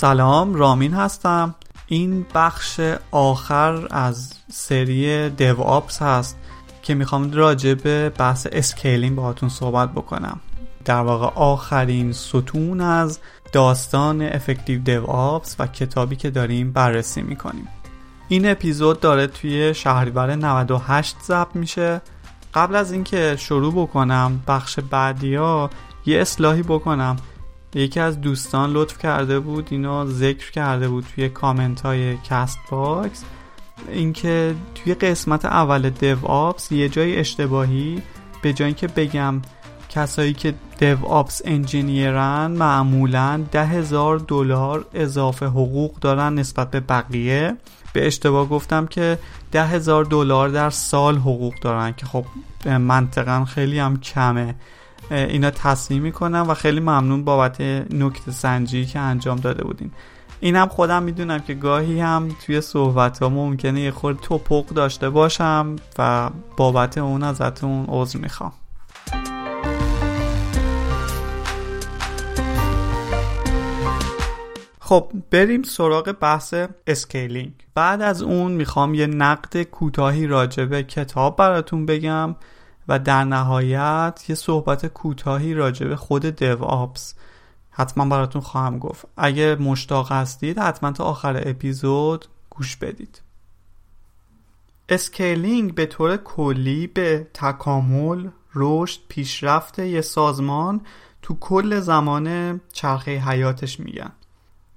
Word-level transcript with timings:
سلام 0.00 0.54
رامین 0.54 0.94
هستم. 0.94 1.54
این 1.86 2.26
بخش 2.34 2.80
آخر 3.10 3.88
از 3.90 4.34
سری 4.50 5.30
DevOps 5.30 6.02
هست 6.02 6.38
که 6.82 6.94
می‌خوام 6.94 7.32
راجع 7.32 7.74
به 7.74 8.08
بحث 8.08 8.46
scaling 8.52 9.16
باهاتون 9.16 9.48
صحبت 9.48 9.92
بکنم. 9.92 10.40
در 10.84 11.00
واقع 11.00 11.26
آخرین 11.26 12.12
ستون 12.12 12.80
از 12.80 13.20
داستان 13.52 14.22
Effective 14.22 14.82
DevOps 14.82 15.56
و 15.58 15.66
کتابی 15.66 16.16
که 16.16 16.30
داریم 16.30 16.72
بررسی 16.72 17.22
می‌کنیم. 17.22 17.68
این 18.28 18.50
اپیزود 18.50 19.00
داره 19.00 19.26
توی 19.26 19.74
شهریور 19.74 20.34
98 20.34 21.16
ضبط 21.22 21.56
میشه. 21.56 22.00
قبل 22.54 22.76
از 22.76 22.92
اینکه 22.92 23.36
شروع 23.38 23.72
بکنم 23.72 24.42
بخش 24.48 24.78
بعدی 24.78 25.34
ها 25.34 25.70
یه 26.06 26.20
اصلاحی 26.20 26.62
بکنم 26.62 27.16
یکی 27.74 28.00
از 28.00 28.20
دوستان 28.20 28.72
لطف 28.72 28.98
کرده 28.98 29.40
بود 29.40 29.68
اینو 29.70 30.06
ذکر 30.06 30.50
کرده 30.50 30.88
بود 30.88 31.06
توی 31.14 31.28
کامنت 31.28 31.80
های 31.80 32.16
Castbox 32.16 33.24
اینکه 33.88 34.54
توی 34.74 34.94
قسمت 34.94 35.44
اول 35.44 35.90
DevOps 35.90 36.72
یه 36.72 36.88
جای 36.88 37.16
اشتباهی 37.16 38.02
به 38.42 38.52
جای 38.52 38.66
اینکه 38.66 38.86
بگم 38.86 39.42
کسایی 39.88 40.32
که 40.32 40.54
DevOps 40.78 41.06
engineer 41.06 41.42
ن 41.44 42.46
معمولا 42.50 43.44
ده 43.52 43.66
هزار 43.66 44.18
دلار 44.18 44.86
اضافه 44.94 45.46
حقوق 45.46 45.98
دارن 45.98 46.34
نسبت 46.34 46.70
به 46.70 46.80
بقیه. 46.80 47.56
به 47.92 48.06
اشتباه 48.06 48.48
گفتم 48.48 48.86
که 48.86 49.18
ده 49.52 49.66
هزار 49.66 50.04
دلار 50.04 50.48
در 50.48 50.70
سال 50.70 51.16
حقوق 51.16 51.54
دارن 51.62 51.92
که 51.92 52.06
خب 52.06 52.24
منطقا 52.66 53.44
خیلی 53.44 53.78
هم 53.78 54.00
کمه. 54.00 54.54
اینا 55.10 55.50
تصحیح 55.50 56.02
می‌کنم 56.02 56.46
و 56.48 56.54
خیلی 56.54 56.80
ممنون 56.80 57.24
بابت 57.24 57.60
نکته 57.60 58.30
سنجی 58.30 58.86
که 58.86 58.98
انجام 58.98 59.38
داده 59.38 59.64
بودین. 59.64 59.90
اینم 60.40 60.68
خودم 60.68 61.02
می‌دونم 61.02 61.38
که 61.38 61.54
گاهی 61.54 62.00
هم 62.00 62.28
توی 62.46 62.60
صحبت 62.60 63.18
ها 63.18 63.28
ممکنه 63.28 63.80
یه 63.80 63.90
خورده 63.90 64.20
توپق 64.20 64.66
داشته 64.66 65.10
باشم 65.10 65.76
و 65.98 66.30
بابت 66.56 66.98
اون 66.98 67.22
ازتون 67.22 67.84
عذر 67.88 68.18
می‌خوام. 68.18 68.52
خب 74.80 75.12
بریم 75.30 75.62
سراغ 75.62 76.12
بحث 76.20 76.54
scaling. 76.86 77.52
بعد 77.74 78.02
از 78.02 78.22
اون 78.22 78.52
می‌خوام 78.52 78.94
یه 78.94 79.06
نقد 79.06 79.62
کوتاهی 79.62 80.26
راجع 80.26 80.64
به 80.64 80.82
کتاب 80.82 81.36
براتون 81.36 81.86
بگم. 81.86 82.36
و 82.88 82.98
در 82.98 83.24
نهایت 83.24 84.24
یه 84.28 84.34
صحبت 84.34 84.86
کوتاهی 84.86 85.54
راجع 85.54 85.86
به 85.86 85.96
خود 85.96 86.26
DevOps 86.26 87.14
حتما 87.70 88.04
براتون 88.04 88.42
خواهم 88.42 88.78
گفت. 88.78 89.06
اگه 89.16 89.56
مشتاق 89.60 90.12
هستید 90.12 90.58
حتما 90.58 90.92
تا 90.92 91.04
آخر 91.04 91.42
اپیزود 91.46 92.26
گوش 92.50 92.76
بدید. 92.76 93.22
scaling 94.88 95.74
به 95.74 95.86
طور 95.86 96.16
کلی 96.16 96.86
به 96.86 97.26
تکامل، 97.34 98.28
رشد، 98.54 99.00
پیشرفت 99.08 99.78
یه 99.78 100.00
سازمان 100.00 100.80
تو 101.22 101.36
کل 101.40 101.80
زمان 101.80 102.60
چرخه 102.72 103.18
حیاتش 103.18 103.80
میگن. 103.80 104.12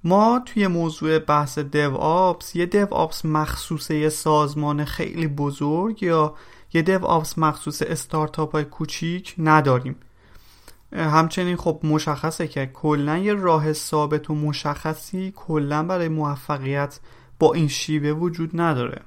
ما 0.04 0.42
توی 0.46 0.66
موضوع 0.66 1.18
بحث 1.18 1.58
DevOps 1.58 2.56
یه 2.56 2.66
DevOps 2.66 3.24
مخصوص 3.24 3.90
یه 3.90 4.08
سازمان 4.08 4.84
خیلی 4.84 5.26
بزرگ 5.26 6.02
یا 6.02 6.34
یه 6.74 6.82
دیو 6.82 7.04
آپس 7.04 7.38
مخصوص 7.38 7.82
استارتاپ 7.82 8.52
های 8.52 8.64
کوچیک 8.64 9.34
نداریم. 9.38 9.96
همچنین 10.92 11.56
خب 11.56 11.80
مشخصه 11.84 12.48
که 12.48 12.66
کلا 12.66 13.18
یه 13.18 13.34
راه 13.34 13.72
ثابت 13.72 14.30
و 14.30 14.34
مشخصی 14.34 15.32
کلا 15.36 15.82
برای 15.82 16.08
موفقیت 16.08 17.00
با 17.38 17.52
این 17.52 17.68
شیوه 17.68 18.10
وجود 18.10 18.60
نداره. 18.60 19.02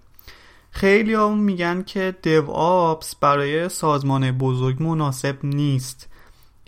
خیلی 0.72 1.14
هم 1.14 1.38
میگن 1.38 1.84
که 1.84 2.16
دیو 2.22 2.52
آپس 2.52 3.16
برای 3.16 3.70
سازمان 3.70 4.32
بزرگ 4.32 4.84
مناسب 4.84 5.38
نیست. 5.44 6.10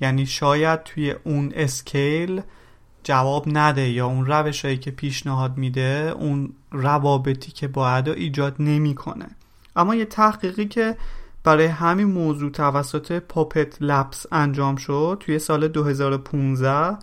یعنی 0.01 0.25
شاید 0.25 0.83
توی 0.83 1.11
اون 1.11 1.51
اسکیل 1.55 2.41
جواب 3.03 3.43
نده 3.47 3.89
یا 3.89 4.07
اون 4.07 4.25
روش 4.25 4.65
هایی 4.65 4.77
که 4.77 4.91
پیشنهاد 4.91 5.57
میده 5.57 6.13
اون 6.19 6.53
روابطی 6.71 7.51
که 7.51 7.67
باید 7.67 8.09
ایجاد 8.09 8.55
نمی‌کنه. 8.59 9.27
اما 9.77 9.95
یه 9.95 10.05
تحقیقی 10.05 10.65
که 10.65 10.97
برای 11.43 11.65
همین 11.65 12.07
موضوع 12.07 12.51
توسط 12.51 13.19
پاپت 13.19 13.81
لپس 13.81 14.25
انجام 14.31 14.75
شد 14.75 15.17
توی 15.19 15.39
سال 15.39 15.67
2015 15.67 16.97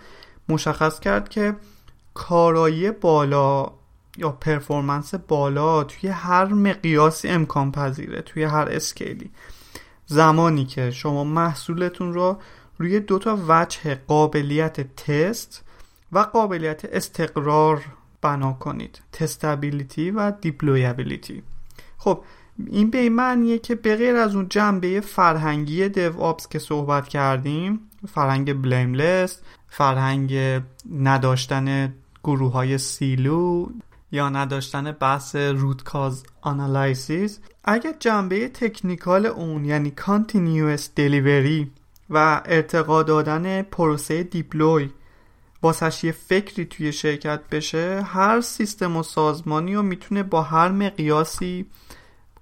مشخص 0.48 1.00
کرد 1.00 1.28
که 1.28 1.56
کارایی 2.14 2.90
بالا 2.90 3.72
یا 4.16 4.30
پرفورمنس 4.30 5.14
بالا 5.14 5.84
توی 5.84 6.08
هر 6.08 6.44
مقیاسی 6.44 7.28
امکان 7.28 7.72
پذیره 7.72 8.22
توی 8.22 8.44
هر 8.44 8.68
اسکیلی. 8.70 9.30
زمانی 10.06 10.64
که 10.64 10.90
شما 10.90 11.24
محصولتون 11.24 12.12
رو 12.12 12.38
روی 12.78 13.00
دو 13.00 13.18
تا 13.18 13.38
وجه 13.48 13.94
قابلیت 13.94 14.96
تست 14.96 15.64
و 16.12 16.18
قابلیت 16.18 16.84
استقرار 16.84 17.84
بنا 18.22 18.52
کنید 18.52 19.02
testability 19.12 20.10
و 20.10 20.30
deployability 20.30 21.42
خب 21.98 22.24
این 22.66 22.90
به 22.90 23.08
معنیه 23.08 23.58
که 23.58 23.74
به 23.74 24.08
از 24.08 24.36
اون 24.36 24.48
جنبه 24.48 25.00
فرهنگی 25.00 25.88
DevOps 25.88 26.48
که 26.48 26.58
صحبت 26.58 27.08
کردیم 27.08 27.80
فرهنگ 28.08 28.62
blameless 28.62 29.40
فرهنگ 29.68 30.62
نداشتن 30.92 31.94
گروه 32.24 32.52
های 32.52 32.78
silo 32.78 33.66
یا 34.12 34.28
نداشتن 34.28 34.92
بحث 34.92 35.36
root 35.36 35.82
cause 35.82 36.22
analysis 36.40 37.40
اگر 37.64 37.94
جنبه 38.00 38.48
technical 38.48 39.26
اون 39.26 39.64
یعنی 39.64 39.90
continuous 39.90 40.88
delivery 40.96 41.70
و 42.10 42.42
ارتقا 42.44 43.02
دادن 43.02 43.62
پروسه 43.62 44.22
deploy 44.22 44.90
واسش 45.62 46.04
یه 46.04 46.12
فکری 46.12 46.64
توی 46.64 46.92
شرکت 46.92 47.40
بشه 47.50 48.02
هر 48.02 48.40
سیستم 48.40 48.96
و 48.96 49.02
سازمانی 49.02 49.74
رو 49.74 49.82
می‌تونه 49.82 50.22
با 50.22 50.42
هر 50.42 50.68
مقیاسی 50.68 51.66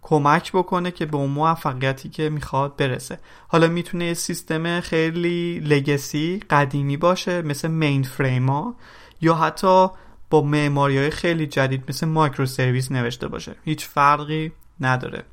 کمک 0.02 0.52
بکنه 0.52 0.90
که 0.90 1.06
به 1.06 1.16
اون 1.16 1.30
موفقیتی 1.30 2.08
که 2.08 2.30
می‌خواد 2.30 2.76
برسه. 2.76 3.18
حالا 3.48 3.68
می‌تونه 3.68 4.04
یه 4.04 4.14
سیستم 4.14 4.80
خیلی 4.80 5.58
legacy 5.58 6.40
قدیمی 6.50 6.96
باشه 6.96 7.42
مثل 7.42 7.68
mainframe 7.68 8.02
ا 8.02 8.74
یا 9.20 9.34
حتی 9.34 9.86
با 10.30 10.42
معماری 10.42 10.98
های 10.98 11.10
خیلی 11.10 11.46
جدید 11.46 11.84
مثل 11.88 12.06
microservice 12.06 12.92
نوشته 12.92 13.28
باشه. 13.28 13.54
هیچ 13.64 13.86
فرقی 13.86 14.52
نداره. 14.80 15.24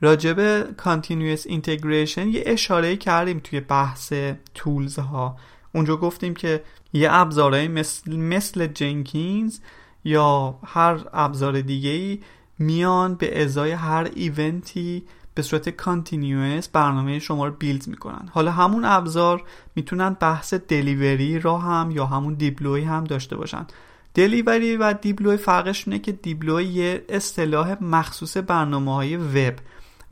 راجب 0.00 0.70
continuous 0.76 1.46
integration 1.46 2.28
یه 2.28 2.42
اشاره 2.46 2.96
کردیم 2.96 3.40
توی 3.44 3.60
بحث 3.60 4.12
tools 4.54 4.98
ها. 4.98 5.36
اونجا 5.74 5.96
گفتیم 5.96 6.34
که 6.34 6.62
یه 6.92 7.08
ابزارهای 7.12 7.68
مثل, 7.68 8.16
مثل 8.16 8.66
Jenkins 8.66 9.58
یا 10.04 10.58
هر 10.64 11.00
ابزار 11.12 11.60
دیگه 11.60 11.90
ای 11.90 12.20
میان 12.58 13.14
به 13.14 13.42
ازای 13.42 13.72
هر 13.72 14.10
event 14.14 14.89
ی 14.89 15.04
به 15.34 15.42
صورت 15.42 15.68
continuous 15.68 16.68
برنامه 16.68 17.18
شما 17.18 17.46
رو 17.46 17.52
build 17.52 17.88
می‌کنن. 17.88 18.28
حالا 18.32 18.50
همون 18.50 18.84
ابزار 18.84 19.42
می‌تونن 19.76 20.16
بحث 20.20 20.54
delivery 20.54 21.38
را 21.40 21.58
هم 21.58 21.90
یا 21.90 22.06
همون 22.06 22.34
deploy 22.34 22.84
هم 22.84 23.04
داشته 23.04 23.36
باشن. 23.36 23.66
delivery 24.14 24.76
و 24.76 24.92
deploy 24.92 25.36
فرقش 25.36 25.88
اینه 25.88 25.98
که 25.98 26.12
deploy 26.12 26.64
یه 26.64 27.04
اصطلاح 27.08 27.76
مخصوص 27.80 28.36
برنامه 28.36 28.94
های 28.94 29.16
وب 29.16 29.54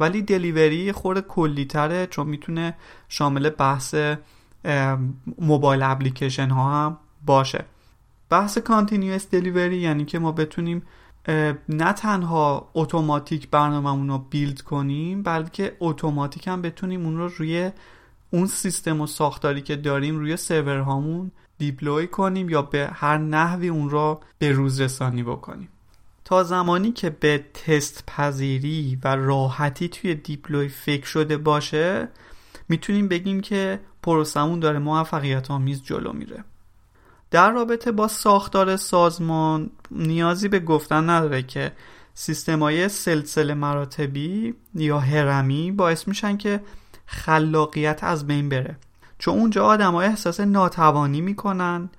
ولی 0.01 0.23
delivery 0.23 0.93
خورده 0.93 1.21
کلی 1.21 1.65
تره 1.65 2.07
چون 2.07 2.27
می‌تونه 2.27 2.75
شامل 3.09 3.51
بحث 3.51 3.95
mobile 5.39 5.83
application 5.83 6.49
ها 6.51 6.87
هم 6.87 6.99
باشه. 7.27 7.65
بحث 8.31 8.59
continuous 8.59 9.29
delivery 9.31 9.77
یعنی 9.77 10.05
که 10.05 10.19
ما 10.19 10.33
بتونیم 10.33 10.83
نه 11.69 11.93
تنها 11.93 12.71
اتوماتیک 12.75 13.51
برنامهمون 13.51 14.09
رو 14.09 14.19
build 14.19 14.61
کنیم 14.61 15.23
بلکه 15.23 15.77
اتوماتیک 15.81 16.49
هم 16.49 16.63
بتونیم 16.63 17.07
اون 17.07 17.17
رو 17.17 17.29
روی 17.29 17.71
اون 18.31 18.47
سیستم 18.47 19.01
و 19.01 19.07
ساختاری 19.07 19.61
که 19.61 19.77
داریم 19.77 20.19
روی 20.19 20.37
سرورهامون 20.37 21.31
deploy 21.59 22.07
کنیم 22.07 22.49
یا 22.49 22.63
به 22.63 22.91
هر 22.93 23.19
نحوی 23.19 23.69
اون 23.69 23.91
رو 23.91 24.21
به 24.39 24.53
روز 24.53 24.81
رسانی 24.81 25.23
بکنیم. 25.23 25.69
تا 26.25 26.45
زمانی 26.45 26.93
که 26.93 27.11
به 27.11 27.45
تست 27.55 28.07
پذیری 28.07 28.99
و 29.05 29.17
راحتی 29.17 29.89
توی 29.89 30.15
دیپلوی 30.15 30.69
فکر 30.69 31.07
شده 31.07 31.37
باشه 31.37 32.09
می‌تونیم 32.69 33.09
بگیم 33.09 33.41
که 33.41 33.81
پروسمون 34.03 34.61
داره 34.61 34.79
موفقیت 34.79 35.51
آمیز 35.51 35.83
جلو 35.83 36.13
میره. 36.13 36.45
در 37.33 37.51
رابطه 37.51 37.93
با 37.93 38.09
ساختار 38.09 38.77
سازمان 38.77 39.71
نیازی 39.91 40.49
به 40.49 40.61
گفتن 40.61 41.11
نداره 41.11 41.43
که 41.43 41.73
های 42.49 42.89
سلسله 42.89 43.55
مراتبی 43.55 44.55
یا 44.75 44.99
هرمی 44.99 45.73
باعث 45.73 46.09
میشن 46.09 46.37
که 46.37 46.61
خلاقیت 47.07 48.05
از 48.05 48.27
بین 48.27 48.49
بره. 48.49 48.77
چون 49.19 49.39
اونجا 49.39 49.65
آدم 49.65 49.93
های 49.93 50.07
احساس 50.07 50.41
ناتوانی 50.41 51.21
می‌کنن 51.21 51.91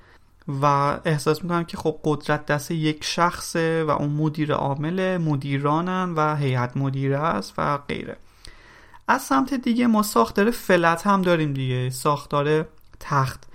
و 0.62 0.66
احساس 1.06 1.44
می‌کنن 1.44 1.66
که 1.66 1.78
خب 1.78 2.00
قدرت 2.04 2.46
دست 2.46 2.72
یک 2.72 3.04
شخصه 3.04 3.84
و 3.84 3.90
اون 3.90 4.10
مدیر 4.10 4.54
عامل 4.54 5.18
مدیرانن 5.18 6.14
و 6.16 6.36
هیئت 6.36 6.78
مدیره 6.78 7.20
است 7.20 7.54
و 7.58 7.78
غیره. 7.78 8.18
از 9.08 9.22
سمت 9.22 9.54
دیگه 9.54 9.88
ما 9.88 10.04
ساختار 10.04 10.52
فلت 10.52 11.08
هم 11.08 11.22
داریم 11.22 11.54
دیگه 11.54 11.90
ساختار 11.90 12.68
تخت. 13.00 13.53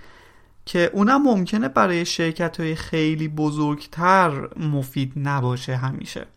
که 0.69 0.91
اونم 0.93 1.23
ممکنه 1.23 1.67
برای 1.67 2.05
شرکت 2.05 2.59
های 2.59 2.75
خیلی 2.75 3.27
بزرگتر 3.27 4.59
مفید 4.59 5.13
نباشه 5.15 5.75
همیشه. 5.75 6.27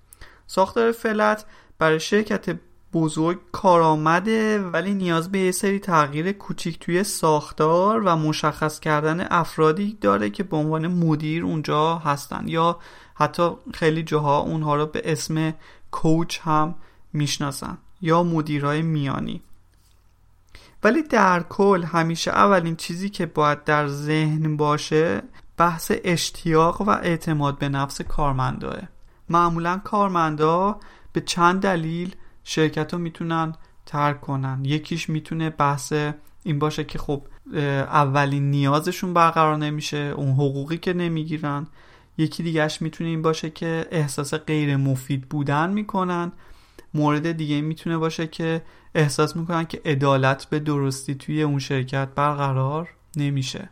ساختار 0.47 0.93
فلت 0.93 1.45
برای 1.79 2.01
شرکت 2.01 2.59
بزرگ 2.93 3.39
کارآمده 3.53 4.59
ولی 4.59 4.95
نیاز 4.95 5.33
به 5.33 5.39
یه 5.39 5.51
سری 5.51 5.79
تغییر 5.79 6.33
کوچیک 6.33 6.79
توی 6.79 7.05
ساختار 7.05 8.01
و 8.01 8.17
مشخص 8.17 8.81
کردن 8.81 9.27
افرادی 9.31 9.99
داره 10.01 10.31
که 10.31 10.43
به 10.43 10.57
عنوان 10.57 10.87
مدیر 10.87 11.45
اونجا 11.45 11.95
هستن 11.95 12.49
یا 12.49 12.79
حتی 13.15 13.51
خیلی 13.75 14.03
جاها 14.03 14.39
اونها 14.39 14.77
رو 14.77 14.87
به 14.87 15.03
اسم 15.05 15.55
کوچ 15.91 16.39
هم 16.43 16.75
می‌شناسن 17.13 17.79
یا 18.01 18.23
مدیرای 18.23 18.83
میانی. 18.83 19.43
ولی 20.85 21.03
در 21.03 21.43
کل 21.43 21.83
همیشه 21.83 22.31
اولین 22.31 22.77
چیزی 22.77 23.11
که 23.11 23.27
باید 23.27 23.65
در 23.65 23.89
ذهن 23.89 24.57
باشه 24.57 25.23
بحث 25.57 25.93
اشتیاق 26.05 26.81
و 26.81 26.91
اعتماد 26.91 27.59
به 27.59 27.69
نفس 27.69 28.01
کارمنداه 28.01 28.79
معمولا 29.29 29.81
کارمندا 29.85 30.81
به 31.13 31.21
چند 31.21 31.61
دلیل 31.61 32.15
شرکت 32.45 32.93
رو 32.93 32.99
می‌تونن 32.99 33.55
ترک 33.87 34.21
کنن. 34.21 34.65
یکیش 34.65 35.09
می‌تونه 35.09 35.51
بحث 35.51 35.93
این 36.43 36.59
باشه 36.59 36.85
که 36.85 36.99
خب 36.99 37.27
اولین 37.83 38.51
نیازشون 38.51 39.15
برقرار 39.15 39.57
نمیشه 39.57 39.97
اون 39.97 40.33
حقوقی 40.33 40.79
که 40.79 40.93
نمی‌گیرن. 40.93 41.67
یکی 42.19 42.43
دیگهش 42.43 42.83
می‌تونه 42.83 43.11
این 43.11 43.23
باشه 43.23 43.51
که 43.51 43.87
احساس 43.91 44.35
غیر 44.35 44.77
مفید 44.77 45.29
بودن 45.29 45.71
می‌کنن. 45.71 46.33
مورد 46.95 47.33
دیگه 47.33 47.61
می‌تونه 47.61 47.99
باشه 47.99 48.27
که 48.27 48.63
احساس 48.95 49.37
می‌کنن 49.37 49.65
که 49.65 49.81
عدالت 49.85 50.45
به 50.45 50.59
درستی 50.59 51.15
توی 51.15 51.43
اون 51.43 51.59
شرکت 51.59 52.09
برقرار 52.15 52.89
نمیشه. 53.17 53.69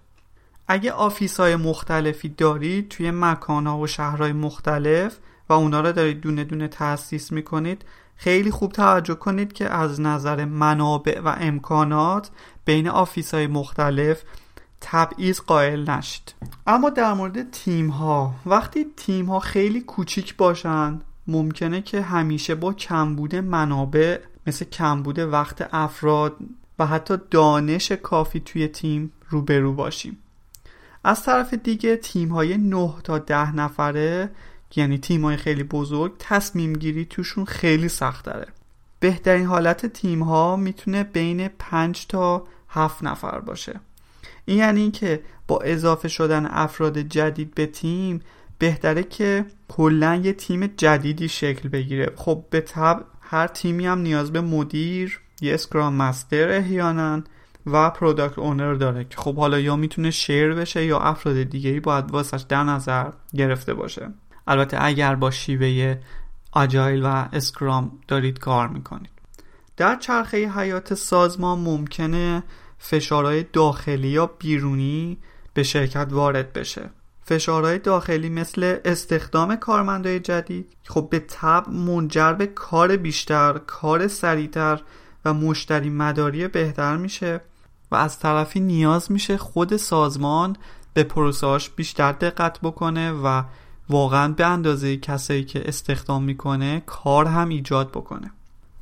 اگه 0.68 0.92
office 0.92 1.40
های 1.40 1.56
مختلفی 1.56 2.28
دارید 2.28 2.88
توی 2.88 3.10
مکان 3.10 3.66
ها 3.66 3.78
و 3.78 3.86
شهرهای 3.86 4.32
مختلف 4.32 5.18
و 5.48 5.52
اونا 5.52 5.80
رو 5.80 5.92
دارید 5.92 6.20
دونه 6.20 6.44
دونه 6.44 6.68
تأسیس 6.68 7.32
می‌کنید 7.32 7.84
خیلی 8.16 8.50
خوب 8.50 8.72
توجه 8.72 9.14
کنید 9.14 9.52
که 9.52 9.70
از 9.70 10.00
نظر 10.00 10.44
منابع 10.44 11.20
و 11.20 11.36
امکانات 11.40 12.30
بین 12.64 12.88
office 12.88 13.34
های 13.34 13.46
مختلف 13.46 14.22
تبعیض 14.80 15.40
قائل 15.40 15.90
نشید. 15.90 16.34
اما 16.66 16.90
در 16.90 17.12
مورد 17.12 17.50
تیم 17.50 17.88
ها 17.88 18.34
وقتی 18.46 18.86
تیم 18.96 19.26
ها 19.26 19.38
خیلی 19.38 19.80
کوچیک 19.80 20.36
باشن 20.36 21.00
ممکنه 21.30 21.82
که 21.82 22.02
همیشه 22.02 22.54
با 22.54 22.72
کمبود 22.72 23.36
منابع 23.36 24.18
مثل 24.46 24.64
کمبود 24.64 25.18
وقت 25.18 25.68
افراد 25.72 26.36
و 26.78 26.86
حتی 26.86 27.14
دانش 27.30 27.92
کافی 27.92 28.40
توی 28.40 28.68
تیم 28.68 29.12
روبرو 29.28 29.72
باشیم. 29.72 30.18
از 31.04 31.22
طرف 31.22 31.54
دیگه 31.54 31.96
تیم 31.96 32.28
های 32.28 32.58
9 32.58 32.94
تا 33.04 33.18
10 33.18 33.56
نفره 33.56 34.30
یعنی 34.76 34.98
تیم 34.98 35.24
های 35.24 35.36
خیلی 35.36 35.62
بزرگ 35.62 36.12
تصمیم 36.18 36.72
گیری 36.72 37.04
توشون 37.04 37.44
خیلی 37.44 37.88
سخت 37.88 38.24
داره 38.24 38.46
بهترین 39.00 39.46
حالت 39.46 39.86
تیم 39.86 40.22
ها 40.22 40.56
می‌تونه 40.56 41.04
بین 41.04 41.48
5 41.48 42.06
تا 42.06 42.46
7 42.68 43.04
نفر 43.04 43.40
باشه. 43.40 43.80
این 44.44 44.58
یعنی 44.58 44.80
اینکه 44.80 45.22
با 45.48 45.60
اضافه 45.60 46.08
شدن 46.08 46.46
افراد 46.46 46.98
جدید 46.98 47.54
به 47.54 47.66
تیم 47.66 48.20
بهتره 48.60 49.02
که 49.02 49.44
کلا 49.68 50.20
یه 50.24 50.32
تیم 50.32 50.66
جدیدی 50.66 51.28
شکل 51.28 51.68
بگیره. 51.68 52.12
خب 52.16 52.44
به 52.50 52.60
تبع 52.60 53.04
هر 53.20 53.46
تیمی 53.46 53.86
هم 53.86 53.98
نیاز 53.98 54.32
به 54.32 54.40
مدیر 54.40 55.20
یه 55.40 55.54
scrum 55.54 55.94
master 55.94 56.48
احیانا 56.48 57.22
و 57.66 57.90
product 57.90 58.38
owner 58.38 58.74
داره 58.74 59.04
که 59.04 59.16
خب 59.16 59.36
حالا 59.36 59.58
یا 59.58 59.76
می‌تونه 59.76 60.10
share 60.10 60.54
بشه 60.54 60.84
یا 60.84 60.98
افراد 60.98 61.42
دیگه 61.42 61.80
باید 61.80 62.10
واسش 62.10 62.44
در 62.48 62.64
نظر 62.64 63.10
گرفته 63.34 63.74
باشه. 63.74 64.08
البته 64.46 64.84
اگر 64.84 65.14
با 65.14 65.30
شیوه 65.30 65.96
agile 66.52 67.02
و 67.02 67.28
scrum 67.32 67.98
دارید 68.08 68.38
کار 68.38 68.68
می‌کنید. 68.68 69.10
در 69.76 69.96
چرخه 69.96 70.48
حیات 70.48 70.94
سازمان 70.94 71.58
ممکنه 71.58 72.42
فشارهای 72.78 73.42
داخلی 73.52 74.08
یا 74.08 74.26
بیرونی 74.26 75.18
به 75.54 75.62
شرکت 75.62 76.08
وارد 76.10 76.52
بشه. 76.52 76.90
فشارهای 77.30 77.78
داخلی 77.78 78.28
مثل 78.28 78.76
استخدام 78.84 79.56
کارمندای 79.56 80.20
جدید 80.20 80.76
خب 80.84 81.08
به 81.10 81.18
طب 81.18 81.68
منجر 81.68 82.32
به 82.32 82.46
کار 82.46 82.96
بیشتر 82.96 83.58
کار 83.58 84.08
سریعتر 84.08 84.80
و 85.24 85.34
مشتری 85.34 85.90
مداری 85.90 86.48
بهتر 86.48 86.96
میشه 86.96 87.40
و 87.90 87.94
از 87.94 88.18
طرفی 88.18 88.60
نیاز 88.60 89.12
میشه 89.12 89.36
خود 89.36 89.76
سازمان 89.76 90.56
به 90.94 91.02
پروسهاش 91.02 91.70
بیشتر 91.70 92.12
دقت 92.12 92.60
بکنه 92.60 93.12
و 93.12 93.42
واقعا 93.88 94.28
به 94.28 94.46
اندازه 94.46 94.96
کسایی 94.96 95.44
که 95.44 95.68
استخدام 95.68 96.24
می‌کنه 96.24 96.82
کار 96.86 97.26
هم 97.26 97.48
ایجاد 97.48 97.88
بکنه. 97.88 98.30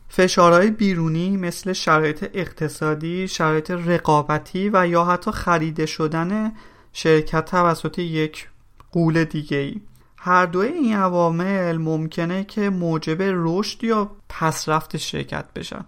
فشارهای 0.09 0.71
بیرونی 0.71 1.37
مثل 1.37 1.73
شرایط 1.73 2.31
اقتصادی، 2.35 3.29
شرایط 3.29 3.71
رقابتی 3.71 4.71
و 4.73 4.89
یا 4.89 5.05
حتی 5.05 5.31
خریده 5.31 5.87
شدن 5.87 6.53
شرکت 6.93 7.45
توسط 7.45 7.99
یک 7.99 8.49
قول 8.93 9.25
دیگه 9.25 9.57
ای 9.57 9.81
هر 10.17 10.47
دوی 10.47 10.67
این 10.67 10.97
عوامل 10.97 11.77
ممکنه 11.77 12.45
که 12.45 12.71
موجب 12.71 13.19
رشد 13.21 13.85
یا 13.85 14.11
پسرفت 14.29 14.97
شرکت 14.97 15.53
بشن. 15.53 15.85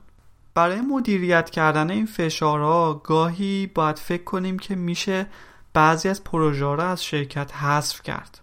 برای 0.54 0.80
مدیریت 0.80 1.50
کردن 1.50 1.90
این 1.90 2.06
فشارها 2.06 2.94
گاهی 3.04 3.70
باید 3.74 3.98
فکر 3.98 4.24
کنیم 4.24 4.58
که 4.58 4.74
میشه 4.74 5.26
بعضی 5.74 6.08
از 6.08 6.24
پروژه 6.24 6.64
را 6.64 6.84
از 6.84 7.04
شرکت 7.04 7.54
حذف 7.54 8.02
کرد. 8.02 8.40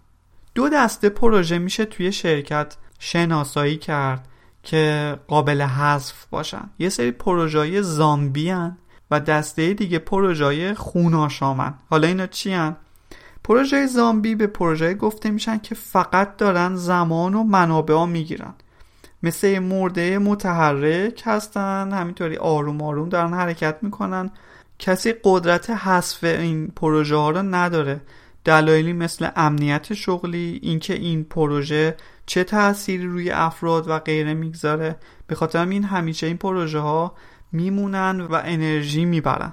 دو 0.54 0.68
دسته 0.68 1.08
پروژه 1.08 1.58
میشه 1.58 1.84
توی 1.84 2.12
شرکت 2.12 2.76
شناسایی 2.98 3.76
کرد 3.76 4.28
که 4.62 5.16
قابل 5.26 5.62
حذف 5.62 6.26
باشن. 6.30 6.70
یه 6.78 6.88
سری 6.88 7.10
پروژه 7.10 7.82
زامبی 7.82 8.50
هن. 8.50 8.78
و 9.10 9.20
دسته 9.20 9.74
دیگه 9.74 9.98
پروژه 9.98 10.74
خوناشامن. 10.74 11.74
حالا 11.90 12.08
اینا 12.08 12.26
چی 12.26 12.52
هن؟ 12.52 12.76
پروژه 13.44 13.86
زامبی 13.86 14.34
به 14.34 14.46
پروژه 14.46 14.94
گفته 14.94 15.30
میشن 15.30 15.58
که 15.58 15.74
فقط 15.74 16.36
دارن 16.36 16.76
زمان 16.76 17.34
و 17.34 17.42
منابع 17.42 17.94
ها 17.94 18.06
می‌گیرن. 18.06 18.54
مثل 19.22 19.58
مرده 19.58 20.18
متحرک 20.18 21.22
هستن 21.24 21.92
همینطوری 21.92 22.36
آروم 22.36 22.82
آروم 22.82 23.08
دارن 23.08 23.34
حرکت 23.34 23.78
می‌کنن. 23.82 24.30
کسی 24.78 25.14
قدرت 25.24 25.70
حذف 25.70 26.24
این 26.24 26.68
پروژه 26.68 27.16
ها 27.16 27.30
رو 27.30 27.42
نداره. 27.42 28.00
دلایلی 28.44 28.92
مثل 28.92 29.28
امنیت 29.36 29.94
شغلی 29.94 30.60
اینکه 30.62 30.94
این 30.94 31.24
پروژه 31.24 31.96
چه 32.26 32.44
تأثیری 32.44 33.06
روی 33.06 33.30
افراد 33.30 33.88
و 33.88 33.98
غیره 33.98 34.34
می‌گذاره. 34.34 34.96
به 35.26 35.34
خاطر 35.34 35.68
این 35.68 35.84
همیشه 35.84 36.26
این 36.26 36.36
پروژه 36.36 36.78
ها 36.78 37.14
میمونن 37.52 38.20
و 38.20 38.40
انرژی 38.44 39.04
می‌برن. 39.04 39.52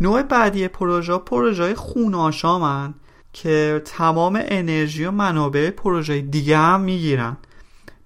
نوع 0.00 0.22
بعدی 0.22 0.68
پروژه 0.68 1.18
پروژه 1.18 1.74
خون 1.74 2.14
آشامن 2.14 2.94
که 3.32 3.82
تمام 3.84 4.42
انرژی 4.44 5.04
و 5.04 5.10
منابع 5.10 5.70
پروژه 5.70 6.20
دیگه 6.20 6.58
هم 6.58 6.80
می‌گیرن. 6.80 7.36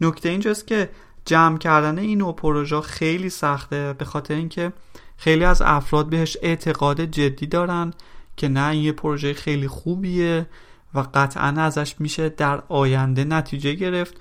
نکته 0.00 0.28
اینجاست 0.28 0.66
که 0.66 0.90
جمع 1.24 1.58
کردن 1.58 1.98
این 1.98 2.18
نوع 2.18 2.34
پروژه 2.34 2.80
خیلی 2.80 3.30
سخته 3.30 3.94
به 3.98 4.04
خاطر 4.04 4.34
اینکه 4.34 4.72
خیلی 5.16 5.44
از 5.44 5.62
افراد 5.62 6.08
بهش 6.08 6.36
اعتقاد 6.42 7.00
جدی 7.00 7.46
دارن 7.46 7.92
که 8.36 8.48
نه 8.48 8.66
این 8.66 8.82
یه 8.82 8.92
پروژه 8.92 9.34
خیلی 9.34 9.68
خوبیه 9.68 10.46
و 10.94 11.04
قطعا 11.14 11.54
ازش 11.56 11.94
میشه 11.98 12.28
در 12.28 12.62
آینده 12.68 13.24
نتیجه 13.24 13.72
گرفت. 13.72 14.14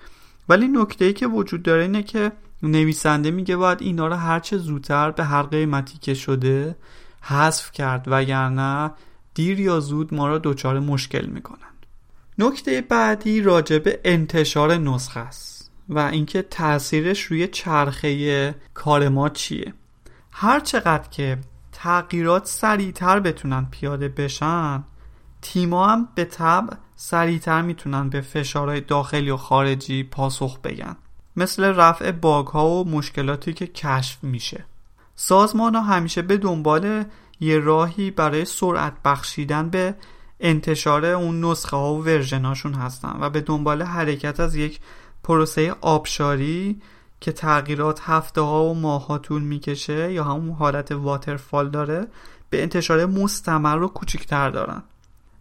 ولی 0.50 0.68
نکته 0.68 1.06
ای 1.06 1.14
که 1.14 1.28
وجود 1.28 1.64
داره 1.64 1.82
اینه 1.82 2.04
که 2.04 2.32
نویسنده 2.64 3.32
میگه 3.32 3.56
باید 3.56 3.82
اینا 3.82 4.08
رو 4.08 4.16
هرچه 4.16 4.58
زودتر 4.58 5.12
به 5.12 5.24
هر 5.24 5.44
قیمتی 5.44 5.98
که 5.98 6.14
شده 6.14 6.76
حذف 7.22 7.72
کرد 7.72 8.04
وگرنه 8.08 8.92
دیر 9.34 9.60
یا 9.60 9.80
زود 9.80 10.14
ما 10.14 10.28
را 10.28 10.38
دچار 10.38 10.80
مشکل 10.80 11.26
می‌کنن. 11.26 11.60
نکته 12.38 12.82
بعدی 12.82 13.42
راجب 13.42 13.84
انتشار 14.04 14.78
نسخه 14.78 15.20
است 15.20 15.72
و 15.90 16.00
اینکه 16.00 16.42
تاثیرش 16.42 17.22
روی 17.22 17.48
چرخه 17.48 18.56
کار 18.74 19.10
ما 19.10 19.30
چیه. 19.30 19.74
هر 20.32 20.60
چقدر 20.60 21.10
که 21.10 21.38
تغییرات 21.72 22.46
سریعتر 22.46 23.20
بتونن 23.20 23.68
پیاده 23.72 24.10
بشن 24.10 24.84
تیما 25.42 25.88
هم 25.88 26.08
به 26.16 26.26
طب 26.26 26.70
سریعتر 26.96 27.62
می‌تونن 27.62 28.10
به 28.10 28.22
فشارهای 28.22 28.82
داخلی 28.82 29.30
و 29.30 29.38
خارجی 29.38 30.04
پاسخ 30.04 30.60
بگن. 30.60 30.96
مثل 31.40 31.64
رفع 31.64 32.12
باگ 32.12 32.48
ها 32.48 32.70
و 32.70 32.90
مشکلاتی 32.90 33.54
که 33.54 33.68
کشف 33.68 34.24
میشه. 34.24 34.66
سازمان 35.16 35.76
ها 35.76 35.82
همیشه 35.82 36.22
به 36.22 36.38
دنبال 36.38 37.04
یه 37.40 37.60
راهی 37.60 38.12
برای 38.12 38.46
سرعت 38.46 38.94
بخشیدن 39.06 39.70
به 39.70 39.96
انتشار 40.40 41.06
اون 41.06 41.46
نسخه 41.46 41.78
ها 41.78 41.94
و 41.94 42.04
ورژناشون 42.04 42.74
هستن 42.74 43.18
و 43.22 43.30
به 43.30 43.42
دنبال 43.42 43.82
حرکت 43.82 44.40
از 44.40 44.56
یک 44.56 44.80
پروسه 45.24 45.76
آبشاری 45.82 46.82
که 47.20 47.32
تغییرات 47.32 48.02
هفته 48.04 48.42
ها 48.42 48.66
و 48.66 48.76
ماه 48.76 49.08
ها 49.08 49.18
طول 49.18 49.42
می‌کشه 49.42 50.12
یا 50.14 50.24
همون 50.24 50.56
حالت 50.56 50.92
واترفال 50.92 51.70
داره 51.70 52.08
به 52.50 52.64
انتشار 52.64 53.06
مستمر 53.06 53.76
رو 53.76 53.88
کوچکتر 53.88 54.50
دارن. 54.50 54.84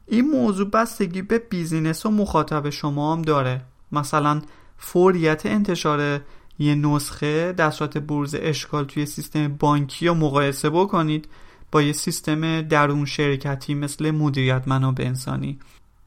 این 0.06 0.30
موضوع 0.30 0.70
بستگی 0.70 1.22
به 1.22 1.38
business 1.38 2.06
و 2.06 2.10
مخاطب 2.10 2.70
شما 2.70 3.12
هم 3.12 3.22
داره. 3.22 3.60
مثلا 3.92 4.42
فوریت 4.78 5.46
انتشار 5.46 6.20
یه 6.58 6.74
نسخه 6.74 7.52
در 7.52 7.70
صورت 7.70 7.98
بروز 7.98 8.34
اشکال 8.34 8.84
توی 8.84 9.06
سیستم 9.06 9.48
بانکی 9.48 10.08
رو 10.08 10.14
مقایسه 10.14 10.70
بکنید 10.70 11.28
با 11.72 11.82
یه 11.82 11.92
سیستم 11.92 12.62
درون 12.62 13.04
شرکتی 13.04 13.74
مثل 13.74 14.10
مدیریت 14.10 14.62
منابع 14.66 15.04
انسانی 15.04 15.58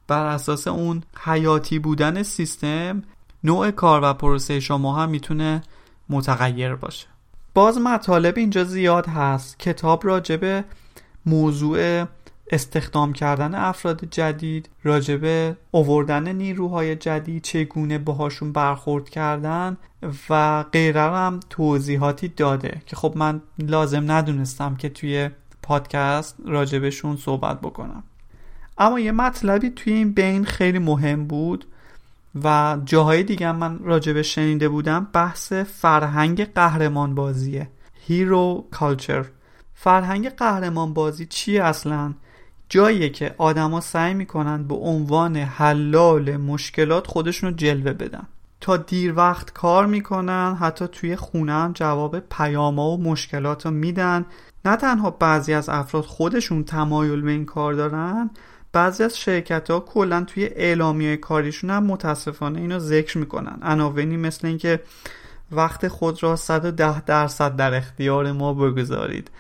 بر 0.08 0.26
اساس 0.26 0.68
اون 0.68 1.04
حیاتی 1.20 1.80
بودن 1.80 2.24
سیستم 2.24 3.04
نوع 3.44 3.72
کار 3.72 4.02
و 4.04 4.14
پروسه 4.14 4.60
شما 4.60 4.96
هم 4.96 5.10
می‌تونه 5.10 5.64
متغیر 6.10 6.76
باشه. 6.76 7.08
باز 7.54 7.78
مطالب 7.78 8.38
اینجا 8.38 8.64
زیاد 8.64 9.08
هست. 9.08 9.60
کتاب 9.60 10.06
راجبه 10.06 10.64
موضوع 11.26 12.06
استخدام 12.52 13.14
کردن 13.14 13.56
افراد 13.56 14.06
جدید 14.06 14.70
راجبه 14.84 15.56
اووردن 15.72 16.36
نیروهای 16.36 16.96
جدید 16.96 17.44
چگونه 17.44 17.98
باهاشون 17.98 18.52
برخورد 18.52 19.10
کردن 19.10 19.78
و 20.30 20.64
غیره 20.64 21.02
هم 21.02 21.40
توضیحاتی 21.50 22.28
داده 22.28 22.82
که 22.86 22.96
خب 22.96 23.14
من 23.16 23.42
لازم 23.60 24.12
ندونستم 24.12 24.76
که 24.76 24.90
توی 24.90 25.30
پادکست 25.62 26.36
راجبشون 26.46 27.18
صحبت 27.18 27.62
بکنم. 27.62 28.04
اما 28.78 29.00
یه 29.00 29.12
مطلبی 29.12 29.70
توی 29.70 29.94
این 29.94 30.14
بین 30.14 30.46
خیلی 30.46 30.80
مهم 30.80 31.28
بود 31.28 31.66
و 32.44 32.78
جاهای 32.86 33.24
دیگه 33.24 33.52
من 33.52 33.80
راجبه 33.80 34.24
شنیده 34.24 34.70
بودم 34.70 35.08
بحث 35.14 35.54
فرهنگ 35.54 36.54
قهرمان 36.54 37.16
بازیه 37.16 37.70
هیرو 38.08 38.68
کالچر 38.72 39.26
فرهنگ 39.74 40.30
قهرمان 40.30 40.94
بازی 40.94 41.26
چیه 41.26 41.64
اصلا؟ 41.64 42.14
جاییه 42.72 43.10
که 43.10 43.36
آدما 43.38 43.82
سعی 43.82 44.14
می‌کنن 44.14 44.64
به 44.64 44.76
عنوان 44.76 45.38
حلال 45.38 46.38
مشکلات 46.38 47.08
خودشون 47.08 47.50
رو 47.50 47.56
جلوه 47.56 47.94
بدن. 47.94 48.28
تا 48.62 48.78
دیر 48.78 49.14
وقت 49.16 49.54
کار 49.54 49.86
می‌کنن 49.86 50.58
حتی 50.60 50.88
توی 50.88 51.16
خونه 51.16 51.52
هم 51.52 51.72
جواب 51.74 52.20
پیاما 52.20 52.90
و 52.90 53.04
مشکلات 53.04 53.66
رو 53.66 53.72
میدن. 53.72 54.26
نه 54.66 54.76
تنها 54.76 55.10
بعضی 55.10 55.54
از 55.54 55.70
افراد 55.70 56.04
خودشون 56.04 56.64
تمایل 56.64 57.22
به 57.22 57.32
این 57.32 57.46
کار 57.46 57.74
دارن 57.74 58.30
بعضی 58.74 59.04
از 59.04 59.18
شرکت 59.18 59.72
ها 59.72 59.80
کلا 59.80 60.24
توی 60.24 60.46
اعلامیه 60.46 61.18
کاریشون 61.18 61.70
هم 61.70 61.84
متاسفانه 61.84 62.60
اینو 62.60 62.80
ذکر 62.80 63.18
می‌کنن. 63.18 63.60
عناوینی 63.62 64.18
مثل 64.18 64.48
اینکه 64.48 64.80
وقت 65.52 65.88
خود 65.88 66.24
را 66.24 66.36
110 66.36 67.02
درصد 67.02 67.56
در 67.56 67.74
اختیار 67.74 68.32
ما 68.32 68.54
بگذارید. 68.54 69.32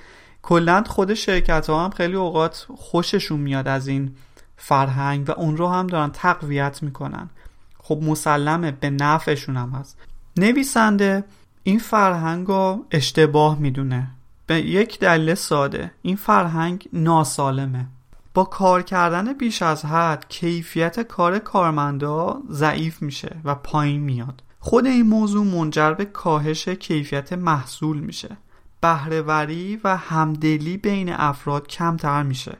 کلا 0.43 0.83
خود 0.87 1.13
شرکت 1.13 1.69
ها 1.69 1.83
هم 1.83 1.89
خیلی 1.89 2.15
اوقات 2.15 2.67
خوششون 2.75 3.39
میاد 3.39 3.67
از 3.67 3.87
این 3.87 4.15
فرهنگ 4.57 5.29
و 5.29 5.31
اون 5.31 5.57
رو 5.57 5.67
هم 5.67 5.87
دارن 5.87 6.09
تقویت 6.11 6.83
می‌کنن. 6.83 7.29
خب 7.77 7.99
مسلمه 8.03 8.71
به 8.71 8.89
نفعشون 8.89 9.57
هم 9.57 9.69
هست. 9.69 9.97
نویسنده 10.37 11.23
این 11.63 11.79
فرهنگ 11.79 12.47
رو 12.47 12.85
اشتباه 12.91 13.59
می‌دونه. 13.59 14.07
به 14.47 14.55
یک 14.61 14.99
دلیل 14.99 15.33
ساده 15.33 15.91
این 16.01 16.15
فرهنگ 16.15 16.89
ناسالمه. 16.93 17.85
با 18.33 18.43
کار 18.43 18.81
کردن 18.81 19.33
بیش 19.33 19.61
از 19.61 19.85
حد 19.85 20.25
کیفیت 20.29 20.99
کار 20.99 21.39
کارمندا 21.39 22.41
ضعیف 22.49 23.01
میشه 23.01 23.35
و 23.43 23.55
پایین 23.55 24.01
میاد. 24.01 24.43
خود 24.59 24.85
این 24.85 25.01
موضوع 25.01 25.45
منجر 25.45 25.93
به 25.93 26.05
کاهش 26.05 26.67
کیفیت 26.69 27.33
محصول 27.33 27.99
میشه. 27.99 28.37
بهرهوری 28.81 29.79
و 29.83 29.97
همدلی 29.97 30.77
بین 30.77 31.13
افراد 31.13 31.67
کمتر 31.67 32.23
میشه 32.23 32.57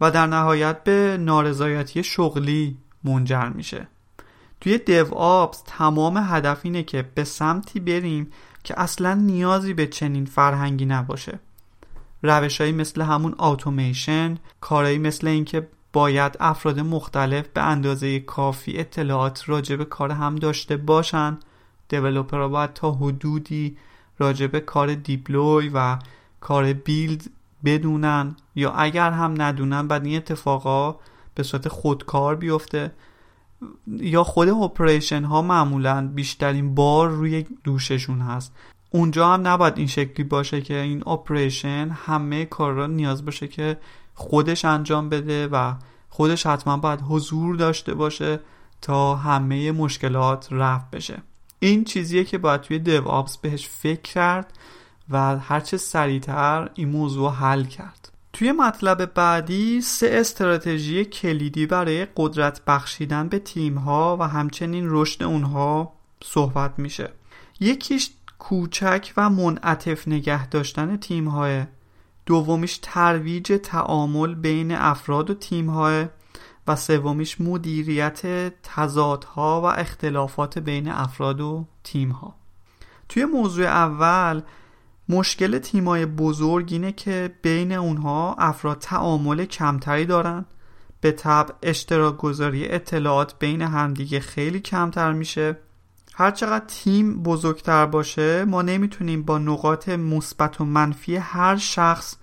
و 0.00 0.10
در 0.10 0.26
نهایت 0.26 0.84
به 0.84 1.16
نارضایتی 1.20 2.02
شغلی 2.02 2.76
منجر 3.04 3.48
میشه. 3.48 3.88
توی 4.60 4.78
دیو 4.78 5.14
آبز 5.14 5.62
تمام 5.66 6.16
هدف 6.16 6.60
اینه 6.62 6.82
که 6.82 7.02
به 7.14 7.24
سمتی 7.24 7.80
بریم 7.80 8.30
که 8.64 8.80
اصلا 8.80 9.14
نیازی 9.14 9.74
به 9.74 9.86
چنین 9.86 10.24
فرهنگی 10.24 10.86
نباشه. 10.86 11.38
روشهایی 12.22 12.72
مثل 12.72 13.02
همون 13.02 13.34
اتوماسیون 13.38 14.38
کارهایی 14.60 14.98
مثل 14.98 15.26
اینکه 15.26 15.68
باید 15.92 16.36
افراد 16.40 16.80
مختلف 16.80 17.48
به 17.48 17.62
اندازه 17.62 18.20
کافی 18.20 18.78
اطلاعات 18.78 19.48
راجع 19.48 19.76
به 19.76 19.84
کار 19.84 20.10
هم 20.10 20.36
داشته 20.36 20.76
باشن. 20.76 21.38
دیولوپرها 21.88 22.48
باید 22.48 22.72
تا 22.72 22.92
حدودی 22.92 23.76
راجب 24.18 24.58
کار 24.58 24.94
دیپلوی 24.94 25.70
و 25.74 25.98
کار 26.40 26.72
بیلد 26.72 27.22
بدونن 27.64 28.36
یا 28.54 28.72
اگر 28.72 29.10
هم 29.10 29.42
ندونن 29.42 29.88
بعد 29.88 30.04
این 30.06 30.16
اتفاقا 30.16 30.96
به 31.34 31.42
صورت 31.42 31.68
خودکار 31.68 32.36
بیفته. 32.36 32.92
یا 33.86 34.24
خود 34.24 34.48
operation 34.48 35.24
ها 35.24 35.42
معمولا 35.42 36.08
بیشترین 36.08 36.74
بار 36.74 37.08
روی 37.08 37.46
دوششون 37.64 38.20
هست. 38.20 38.52
اونجا 38.90 39.28
هم 39.28 39.48
نباید 39.48 39.78
این 39.78 39.86
شکلی 39.86 40.24
باشه 40.24 40.60
که 40.60 40.76
این 40.80 41.08
operation 41.08 41.90
همه 42.06 42.44
کار 42.44 42.72
را 42.72 42.86
نیاز 42.86 43.24
باشه 43.24 43.48
که 43.48 43.76
خودش 44.14 44.64
انجام 44.64 45.08
بده 45.08 45.46
و 45.46 45.74
خودش 46.08 46.46
حتما 46.46 46.76
باید 46.76 47.00
حضور 47.00 47.56
داشته 47.56 47.94
باشه 47.94 48.40
تا 48.82 49.16
همه 49.16 49.72
مشکلات 49.72 50.48
رفع 50.50 50.90
بشه. 50.90 51.22
این 51.60 51.84
چیزیه 51.84 52.24
که 52.24 52.38
باید 52.38 52.60
توی 52.60 52.78
DevOps 52.78 53.36
بهش 53.36 53.68
فکر 53.68 54.00
کرد 54.00 54.52
و 55.10 55.38
هرچه 55.38 55.76
سریعتر 55.76 56.70
این 56.74 56.88
موضوع 56.88 57.32
حل 57.32 57.64
کرد. 57.64 58.12
توی 58.32 58.52
مطلب 58.52 59.04
بعدی 59.04 59.80
سه 59.80 60.10
استراتژی 60.12 61.04
کلیدی 61.04 61.66
برای 61.66 62.06
قدرت 62.16 62.64
بخشیدن 62.64 63.28
به 63.28 63.38
تیم 63.38 63.78
ها 63.78 64.16
و 64.20 64.22
همچنین 64.22 64.84
رشد 64.88 65.22
اونها 65.22 65.92
صحبت 66.24 66.78
میشه. 66.78 67.10
یکیش 67.60 68.10
کوچک 68.38 69.12
و 69.16 69.30
منعطف 69.30 70.08
نگه 70.08 70.46
داشتن 70.46 70.96
تیم 70.96 71.28
های 71.28 71.64
دومیش 72.26 72.78
ترویج 72.82 73.52
تعامل 73.62 74.34
بین 74.34 74.72
افراد 74.72 75.30
و 75.30 75.34
تیم 75.34 75.70
های 75.70 76.06
و 76.68 76.76
سومیش 76.76 77.40
مدیریت 77.40 78.22
تضادها 78.62 79.60
و 79.60 79.64
اختلافات 79.64 80.58
بین 80.58 80.88
افراد 80.88 81.40
و 81.40 81.66
تیمها. 81.84 82.34
توی 83.08 83.24
موضوع 83.24 83.66
اول 83.66 84.42
مشکل 85.08 85.58
تیمای 85.58 86.06
بزرگ 86.06 86.68
اینه 86.72 86.92
که 86.92 87.34
بین 87.42 87.72
اونها 87.72 88.36
افراد 88.38 88.78
تعامل 88.78 89.44
کمتری 89.44 90.04
دارن. 90.04 90.44
به 91.00 91.12
طب 91.12 91.50
اشتراک 91.62 92.16
گذاری 92.16 92.68
اطلاعات 92.68 93.38
بین 93.38 93.62
همدیگه 93.62 94.20
خیلی 94.20 94.60
کمتر 94.60 95.12
میشه. 95.12 95.56
هرچقدر 96.14 96.64
تیم 96.66 97.22
بزرگتر 97.22 97.86
باشه 97.86 98.44
ما 98.44 98.62
نمی‌تونیم 98.62 99.22
با 99.22 99.38
نقاط 99.38 99.88
مثبت 99.88 100.60
و 100.60 100.64
منفی 100.64 101.16
هر 101.16 101.56
شخص 101.56 102.16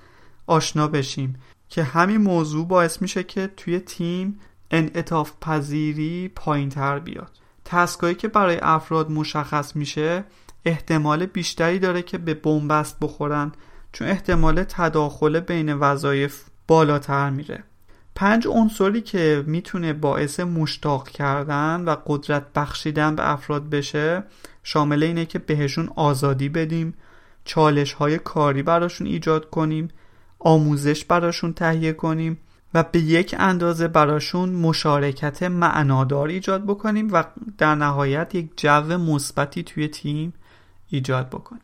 آشنا 0.47 0.87
بشیم. 0.87 1.35
که 1.69 1.83
همین 1.83 2.17
موضوع 2.17 2.67
باعث 2.67 3.01
میشه 3.01 3.23
که 3.23 3.47
توی 3.57 3.79
تیم 3.79 4.39
انعطاف 4.71 5.31
پذیری 5.41 6.31
پایین 6.35 6.69
تر 6.69 6.99
بیاد. 6.99 7.31
تسکایی 7.65 8.15
که 8.15 8.27
برای 8.27 8.59
افراد 8.61 9.11
مشخص 9.11 9.75
میشه 9.75 10.23
احتمال 10.65 11.25
بیشتری 11.25 11.79
داره 11.79 12.01
که 12.01 12.17
به 12.17 12.33
بنبست 12.33 12.97
بخورن 13.01 13.51
چون 13.91 14.07
احتمال 14.07 14.63
تداخل 14.63 15.39
بین 15.39 15.73
وظایف 15.73 16.43
بالاتر 16.67 17.29
میره. 17.29 17.63
پنج 18.15 18.47
عنصری 18.47 19.01
که 19.01 19.43
می‌تونه 19.47 19.93
باعث 19.93 20.39
مشتاق 20.39 21.09
کردن 21.09 21.83
و 21.85 21.95
قدرت 22.05 22.53
بخشیدن 22.53 23.15
به 23.15 23.31
افراد 23.31 23.69
بشه 23.69 24.23
شامل 24.63 25.03
اینه 25.03 25.25
که 25.25 25.39
بهشون 25.39 25.89
آزادی 25.95 26.49
بدیم 26.49 26.93
چالش 27.45 27.93
های 27.93 28.17
کاری 28.17 28.63
براشون 28.63 29.07
ایجاد 29.07 29.49
کنیم 29.49 29.87
آموزش 30.45 31.05
براشون 31.05 31.53
تهیه 31.53 31.93
کنیم 31.93 32.37
و 32.73 32.83
به 32.83 32.99
یک 32.99 33.35
اندازه 33.39 33.87
براشون 33.87 34.49
مشارکت 34.49 35.43
معنادار 35.43 36.27
ایجاد 36.27 36.63
بکنیم 36.63 37.13
و 37.13 37.23
در 37.57 37.75
نهایت 37.75 38.35
یک 38.35 38.49
جو 38.57 38.97
مثبتی 38.97 39.63
توی 39.63 39.87
تیم 39.87 40.33
ایجاد 40.89 41.29
بکنیم. 41.29 41.61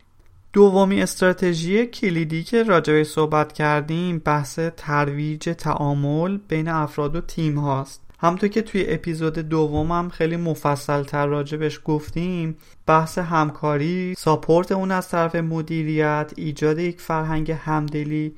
دومی 0.52 1.02
استراتژی 1.02 1.86
کلیدی 1.86 2.42
که 2.42 2.62
راجعه 2.62 3.04
صحبت 3.04 3.52
کردیم 3.52 4.18
بحث 4.18 4.58
ترویج 4.76 5.48
تعامل 5.58 6.38
بین 6.48 6.68
افراد 6.68 7.16
و 7.16 7.20
تیم 7.20 7.58
هاست. 7.58 8.02
همطور 8.18 8.48
که 8.48 8.62
توی 8.62 8.84
اپیزود 8.88 9.38
دومم 9.38 10.08
خیلی 10.08 10.36
مفصل 10.36 11.02
تر 11.02 11.26
راجبش 11.26 11.80
گفتیم 11.84 12.56
بحث 12.86 13.18
همکاری 13.18 14.14
ساپورت 14.18 14.72
اون 14.72 14.90
از 14.90 15.08
طرف 15.08 15.34
مدیریت 15.34 16.32
ایجاد 16.36 16.78
یک 16.78 17.00
فرهنگ 17.00 17.50
همدلی 17.50 18.34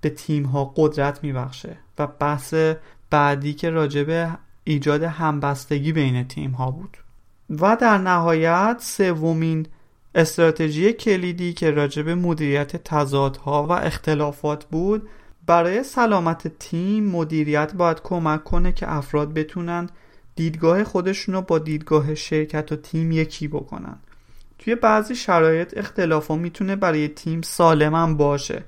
به 0.00 0.10
تیم 0.10 0.44
ها 0.44 0.72
قدرت 0.76 1.24
میبخشه 1.24 1.76
و 1.98 2.06
بحث 2.06 2.54
بعدی 3.10 3.54
که 3.54 3.70
راجب 3.70 4.38
ایجاد 4.64 5.02
همبستگی 5.02 5.92
بین 5.92 6.28
تیم 6.28 6.50
ها 6.50 6.70
بود. 6.70 6.96
و 7.50 7.76
در 7.80 7.98
نهایت 7.98 8.76
سومین 8.80 9.66
استراتژی 10.14 10.92
کلیدی 10.92 11.52
که 11.52 11.70
راجب 11.70 12.08
مدیریت 12.08 12.76
تضادها 12.76 13.66
و 13.66 13.72
اختلافات 13.72 14.64
بود 14.64 15.08
برای 15.46 15.82
سلامت 15.82 16.58
تیم 16.58 17.04
مدیریت 17.04 17.74
باید 17.74 18.02
کمک 18.02 18.44
کنه 18.44 18.72
که 18.72 18.92
افراد 18.92 19.34
بتونن 19.34 19.88
دیدگاه 20.34 20.84
خودشون 20.84 21.34
رو 21.34 21.42
با 21.42 21.58
دیدگاه 21.58 22.14
شرکت 22.14 22.72
و 22.72 22.76
تیم 22.76 23.12
یکی 23.12 23.48
بکنن. 23.48 23.98
توی 24.58 24.74
بعضی 24.74 25.14
شرایط 25.14 25.78
اختلاف 25.78 26.30
می‌تونه 26.30 26.76
برای 26.76 27.08
تیم 27.08 27.42
سالم 27.42 28.16
باشه. 28.16 28.64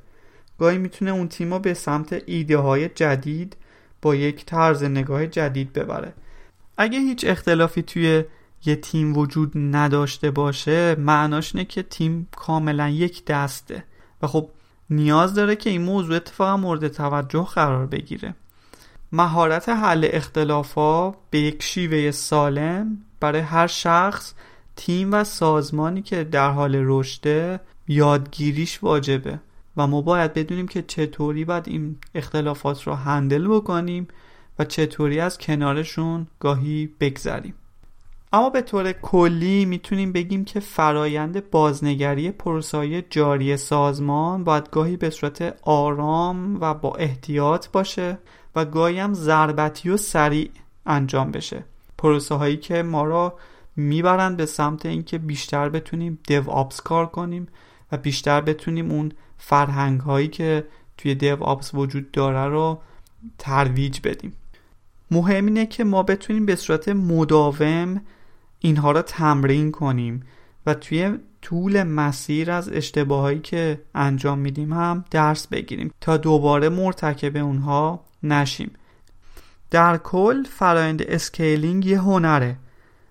گاهی 0.60 0.78
می‌تونه 0.78 1.10
اون 1.10 1.28
تیم 1.28 1.52
رو 1.54 1.58
به 1.58 1.74
سمت 1.74 2.22
ایده 2.26 2.58
های 2.58 2.88
جدید 2.88 3.56
با 4.02 4.14
یک 4.14 4.44
طرز 4.46 4.84
نگاه 4.84 5.26
جدید 5.26 5.72
ببره. 5.72 6.12
اگه 6.78 6.98
هیچ 6.98 7.24
اختلافی 7.28 7.82
توی 7.82 8.24
یه 8.64 8.76
تیم 8.76 9.16
وجود 9.16 9.52
نداشته 9.54 10.30
باشه 10.30 10.94
معناش 10.94 11.54
اینه 11.54 11.64
که 11.64 11.82
تیم 11.82 12.28
کاملا 12.36 12.88
یک 12.88 13.24
دسته. 13.24 13.84
و 14.22 14.26
خب 14.26 14.50
نیاز 14.90 15.34
داره 15.34 15.56
که 15.56 15.70
این 15.70 15.82
موضوع 15.82 16.16
اتفاقا 16.16 16.56
مورد 16.56 16.88
توجه 16.88 17.44
قرار 17.44 17.86
بگیره. 17.86 18.34
مهارت 19.12 19.68
حل 19.68 20.08
اختلافا 20.12 21.10
به 21.10 21.38
یک 21.38 21.62
شیوه 21.62 22.10
سالم 22.10 22.98
برای 23.20 23.40
هر 23.40 23.66
شخص 23.66 24.34
تیم 24.76 25.12
و 25.12 25.24
سازمانی 25.24 26.02
که 26.02 26.24
در 26.24 26.50
حال 26.50 26.74
رشده 26.76 27.60
یادگیریش 27.88 28.82
واجبه. 28.82 29.40
و 29.80 29.86
ما 29.86 30.00
باید 30.00 30.34
بدونیم 30.34 30.68
که 30.68 30.82
چطوری 30.82 31.44
باید 31.44 31.68
این 31.68 31.96
اختلافات 32.14 32.82
رو 32.82 32.94
هندل 32.94 33.48
بکنیم 33.48 34.08
و 34.58 34.64
چطوری 34.64 35.20
از 35.20 35.38
کنارشون 35.38 36.26
گاهی 36.40 36.90
بگذریم. 37.00 37.54
اما 38.32 38.50
به 38.50 38.62
طور 38.62 38.92
کلی 38.92 39.64
می‌تونیم 39.64 40.12
بگیم 40.12 40.44
که 40.44 40.60
فرایند 40.60 41.50
بازنگری 41.50 42.30
پروسای 42.30 43.02
جاری 43.02 43.56
سازمان 43.56 44.44
باید 44.44 44.70
گاهی 44.70 44.96
به 44.96 45.10
صورت 45.10 45.56
آرام 45.62 46.60
و 46.60 46.74
با 46.74 46.94
احتیاط 46.94 47.68
باشه 47.68 48.18
و 48.56 48.64
گاهی 48.64 48.98
هم 48.98 49.14
ضربتی 49.14 49.90
و 49.90 49.96
سریع 49.96 50.50
انجام 50.86 51.30
بشه. 51.30 51.64
پروسه 51.98 52.34
هایی 52.34 52.56
که 52.56 52.82
ما 52.82 53.04
را 53.04 53.38
می‌برند 53.76 54.36
به 54.36 54.46
سمت 54.46 54.86
اینکه 54.86 55.18
بیشتر 55.18 55.68
بتونیم 55.68 56.18
دیو 56.26 56.44
کار 56.84 57.06
کنیم 57.06 57.48
و 57.92 57.96
بیشتر 57.96 58.40
بتونیم 58.40 58.90
اون 58.90 59.12
فرهنگ 59.40 60.00
هایی 60.00 60.28
که 60.28 60.64
توی 60.98 61.14
دیو 61.14 61.42
آپس 61.42 61.74
وجود 61.74 62.10
داره 62.10 62.46
رو 62.46 62.80
ترویج 63.38 64.00
بدیم. 64.04 64.32
مهم 65.10 65.46
اینه 65.46 65.66
که 65.66 65.84
ما 65.84 66.02
بتونیم 66.02 66.46
به 66.46 66.56
صورت 66.56 66.88
مداوم 66.88 68.00
اینها 68.58 68.92
را 68.92 69.02
تمرین 69.02 69.70
کنیم 69.70 70.22
و 70.66 70.74
توی 70.74 71.18
طول 71.42 71.82
مسیر 71.82 72.50
از 72.50 72.68
اشتباهایی 72.72 73.38
که 73.38 73.80
انجام 73.94 74.38
میدیم 74.38 74.72
هم 74.72 75.04
درس 75.10 75.46
بگیریم 75.46 75.92
تا 76.00 76.16
دوباره 76.16 76.68
مرتکب 76.68 77.36
اونها 77.36 78.04
نشیم. 78.22 78.70
در 79.70 79.96
کل 79.96 80.44
فرایند 80.44 81.02
scaling 81.02 81.86
یه 81.86 82.00
هنره 82.00 82.56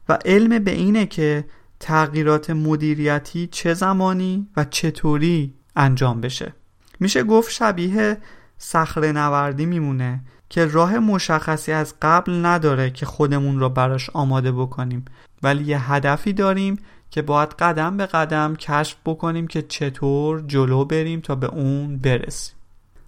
و 0.09 0.19
علم 0.25 0.63
به 0.63 0.71
اینه 0.71 1.05
که 1.05 1.45
تغییرات 1.80 2.49
مدیریتی 2.49 3.47
چه 3.47 3.73
زمانی 3.73 4.47
و 4.58 4.65
چطوری 4.65 5.53
انجام 5.79 6.21
بشه. 6.21 6.53
میشه 6.99 7.23
گفت 7.23 7.51
شبیه 7.51 8.17
صخره 8.57 9.11
نوردی 9.11 9.65
میمونه 9.65 10.19
که 10.49 10.65
راه 10.65 10.99
مشخصی 10.99 11.71
از 11.71 11.93
قبل 12.01 12.45
نداره 12.45 12.89
که 12.89 13.05
خودمون 13.05 13.59
را 13.59 13.69
براش 13.69 14.09
آماده 14.09 14.51
بکنیم. 14.51 15.05
ولی 15.43 15.63
یه 15.63 15.91
هدفی 15.91 16.33
داریم 16.33 16.79
که 17.11 17.21
باید 17.21 17.49
قدم 17.49 17.97
به 17.97 18.05
قدم 18.05 18.55
کشف 18.55 18.97
بکنیم 19.05 19.47
که 19.47 19.61
چطور 19.61 20.43
جلو 20.47 20.85
بریم 20.85 21.19
تا 21.19 21.35
به 21.35 21.47
اون 21.47 21.97
برسیم. 21.97 22.55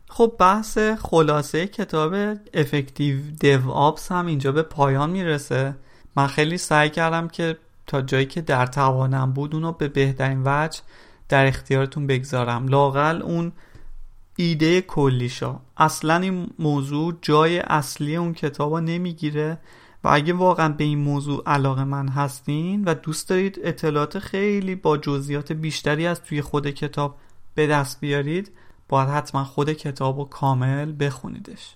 خب 0.10 0.36
بحث 0.39 0.77
خلاصه 0.77 1.67
کتاب 1.67 2.13
افکتیو 2.53 3.17
دیو 3.39 3.71
آپس 3.71 4.12
هم 4.12 4.25
اینجا 4.25 4.51
به 4.51 4.62
پایان 4.62 5.10
می‌رسه. 5.10 5.75
من 6.15 6.27
خیلی 6.27 6.57
سعی 6.57 6.89
کردم 6.89 7.27
که 7.27 7.57
تا 7.88 8.01
جایی 8.01 8.25
که 8.25 8.41
در 8.41 8.65
توانم 8.65 9.34
بود 9.34 9.55
اونو 9.55 9.71
به 9.71 9.88
بهترین 9.88 10.41
وجه 10.45 10.79
در 11.32 11.46
اختیارتون 11.46 12.08
بگذارم. 12.08 12.67
لاقل 12.67 13.22
اون 13.22 13.52
ایده 14.36 14.82
کلیشا. 14.82 15.60
اصلا 15.78 16.15
این 16.17 16.48
موضوع 16.60 17.13
جای 17.22 17.60
اصلی 17.60 18.15
اون 18.15 18.34
کتاب 18.34 18.78
نمی‌گیره 18.78 19.58
و 20.04 20.08
اگه 20.08 20.34
واقعا 20.34 20.70
به 20.70 20.84
این 20.84 21.00
موضوع 21.00 21.44
علاقه 21.46 21.84
من 21.84 22.08
هستین 22.08 22.84
و 22.84 22.94
دوست 22.94 23.30
دارید 23.30 23.60
اطلاعات 23.63 24.20
خیلی 24.20 24.76
با 24.76 24.98
جزئیات 24.98 25.52
بیشتری 25.52 26.08
از 26.08 26.24
توی 26.24 26.41
خود 26.41 26.70
کتاب 26.70 27.15
به 27.56 27.67
دست 27.67 28.00
بیارید 28.00 28.52
باید 28.89 29.10
حتما 29.10 29.44
خود 29.44 29.74
کتاب 29.74 30.17
رو 30.17 30.26
کامل 30.26 30.94
بخونیدش. 31.00 31.76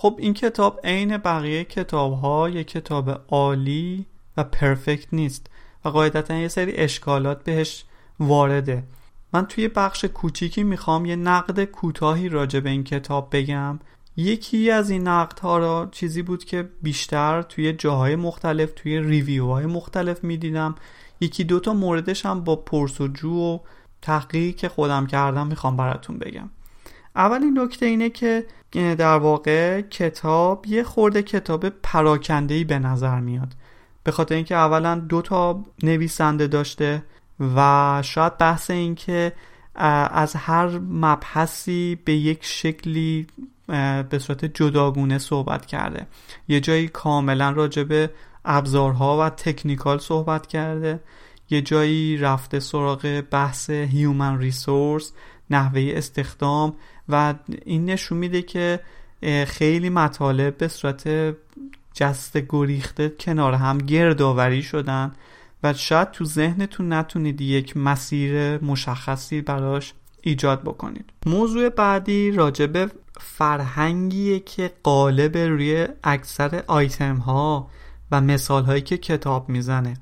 خب 0.00 0.16
این 0.18 0.34
کتاب 0.34 0.80
عین 0.84 1.16
بقیه 1.16 1.64
کتاب 1.64 2.12
ها 2.12 2.48
یک 2.48 2.68
کتاب 2.68 3.24
عالی 3.28 4.06
و 4.36 4.44
پرفکت 4.44 5.06
نیست 5.12 5.46
و 5.84 5.88
قاعدتا 5.88 6.34
یه 6.34 6.48
سری 6.48 6.72
اشکالات 6.72 7.44
بهش 7.44 7.84
وارده. 8.20 8.84
من 9.32 9.46
توی 9.46 9.68
بخش 9.68 10.04
کوچیکی 10.04 10.62
می‌خوام 10.62 11.06
یه 11.06 11.16
نقد 11.16 11.64
کوتاهی 11.64 12.28
راجع 12.28 12.60
به 12.60 12.70
این 12.70 12.84
کتاب 12.84 13.28
بگم. 13.32 13.78
یکی 14.16 14.70
از 14.70 14.90
این 14.90 15.08
نقد 15.08 15.38
ها 15.38 15.58
را 15.58 15.88
چیزی 15.92 16.22
بود 16.22 16.44
که 16.44 16.68
بیشتر 16.82 17.42
توی 17.42 17.72
جاهای 17.72 18.16
مختلف 18.16 18.72
توی 18.76 19.00
ریویو 19.00 19.46
های 19.46 19.66
مختلف 19.66 20.24
می‌دیدم. 20.24 20.74
یکی 21.20 21.44
دوتا 21.44 21.74
موردش 21.74 22.26
هم 22.26 22.44
با 22.44 22.56
پرسجو 22.56 23.34
و 23.34 23.58
تحقیقی 24.02 24.52
که 24.52 24.68
خودم 24.68 25.06
کردم 25.06 25.46
می‌خوام 25.46 25.76
براتون 25.76 26.18
بگم. 26.18 26.50
اولین 27.18 27.58
نکته 27.58 27.86
اینه 27.86 28.10
که 28.10 28.44
در 28.72 29.18
واقع 29.18 29.80
کتاب 29.80 30.66
یه 30.66 30.82
خورده 30.82 31.22
کتاب 31.22 31.68
پراکندهی 31.68 32.64
به 32.64 32.78
نظر 32.78 33.20
میاد. 33.20 33.54
به 34.04 34.10
خاطر 34.12 34.34
اینکه 34.34 34.54
اولا 34.54 34.94
دو 34.94 35.22
تا 35.22 35.64
نویسنده 35.82 36.46
داشته 36.46 37.02
و 37.56 38.02
شاید 38.04 38.38
بحث 38.38 38.70
این 38.70 38.94
که 38.94 39.32
از 40.10 40.34
هر 40.36 40.78
مبحثی 40.78 41.98
به 42.04 42.12
یک 42.12 42.38
شکلی 42.42 43.26
به 44.10 44.18
صورت 44.18 44.44
جداگونه 44.44 45.18
صحبت 45.18 45.66
کرده. 45.66 46.06
یه 46.48 46.60
جایی 46.60 46.88
کاملا 46.88 47.50
راجب 47.50 48.10
ابزارها 48.44 49.26
و 49.26 49.30
تکنیکال 49.30 49.98
صحبت 49.98 50.46
کرده. 50.46 51.00
یه 51.50 51.62
جایی 51.62 52.16
رفته 52.16 52.60
سراغ 52.60 53.22
بحث 53.30 53.70
هیومن 53.70 54.38
ریسورس 54.38 55.12
نحوه 55.50 55.92
استخدام. 55.94 56.74
و 57.08 57.34
این 57.64 57.84
نشون 57.84 58.18
میده 58.18 58.42
که 58.42 58.80
خیلی 59.46 59.90
مطالب 59.90 60.58
به 60.58 60.68
صورت 60.68 61.34
جست 61.94 62.36
گریخته 62.48 63.08
کنار 63.08 63.54
هم 63.54 63.78
گردآوری 63.78 64.62
شدن 64.62 65.12
و 65.62 65.72
شاید 65.72 66.10
تو 66.10 66.24
ذهنتون 66.24 66.92
نتونید 66.92 67.40
یک 67.40 67.76
مسیر 67.76 68.64
مشخصی 68.64 69.40
براش 69.40 69.92
ایجاد 70.20 70.62
بکنید. 70.62 71.10
موضوع 71.26 71.68
بعدی 71.68 72.30
راجب 72.30 72.90
فرهنگیه 73.20 74.40
که 74.40 74.72
قالب 74.82 75.36
روی 75.36 75.88
اکثر 76.04 76.62
آیتم 76.66 77.16
ها 77.16 77.70
و 78.10 78.20
مثال 78.20 78.64
هایی 78.64 78.82
که 78.82 78.98
کتاب 78.98 79.48
می‌زنه. 79.48 79.94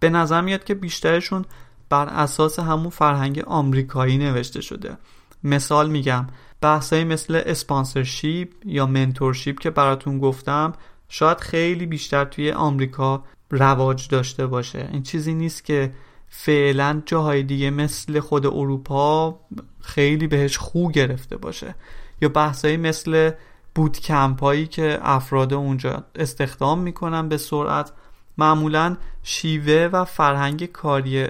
به 0.00 0.10
نظر 0.10 0.40
میاد 0.40 0.64
که 0.64 0.74
بیشترشون 0.74 1.44
بر 1.88 2.06
اساس 2.06 2.58
همون 2.58 2.90
فرهنگ 2.90 3.38
آمریکایی 3.46 4.18
نوشته 4.18 4.60
شده. 4.60 4.96
مثال 5.44 5.90
میگم 5.90 6.26
بحثایی 6.60 7.04
مثل 7.04 7.42
اسپانسرشیپ 7.46 8.48
یا 8.64 8.86
منتورشیپ 8.86 9.58
که 9.58 9.70
براتون 9.70 10.18
گفتم 10.18 10.72
شاید 11.08 11.40
خیلی 11.40 11.86
بیشتر 11.86 12.24
توی 12.24 12.52
آمریکا 12.52 13.24
رواج 13.50 14.08
داشته 14.08 14.46
باشه. 14.46 14.88
این 14.92 15.02
چیزی 15.02 15.34
نیست 15.34 15.64
که 15.64 15.92
فعلا 16.28 17.02
جاهای 17.06 17.42
دیگه 17.42 17.70
مثل 17.70 18.20
خود 18.20 18.46
اروپا 18.46 19.40
خیلی 19.80 20.26
بهش 20.26 20.58
خو 20.58 20.90
گرفته 20.90 21.36
باشه. 21.36 21.74
یا 22.22 22.28
بحثایی 22.28 22.76
مثل 22.76 23.30
بوت 23.74 24.10
هایی 24.10 24.66
که 24.66 24.98
افراد 25.02 25.54
اونجا 25.54 26.04
استخدام 26.14 26.78
می‌کنن 26.78 27.28
به 27.28 27.36
سرعت 27.36 27.92
معمولا 28.38 28.96
شیوه 29.22 29.88
و 29.92 30.04
فرهنگ 30.04 30.64
کاری 30.66 31.26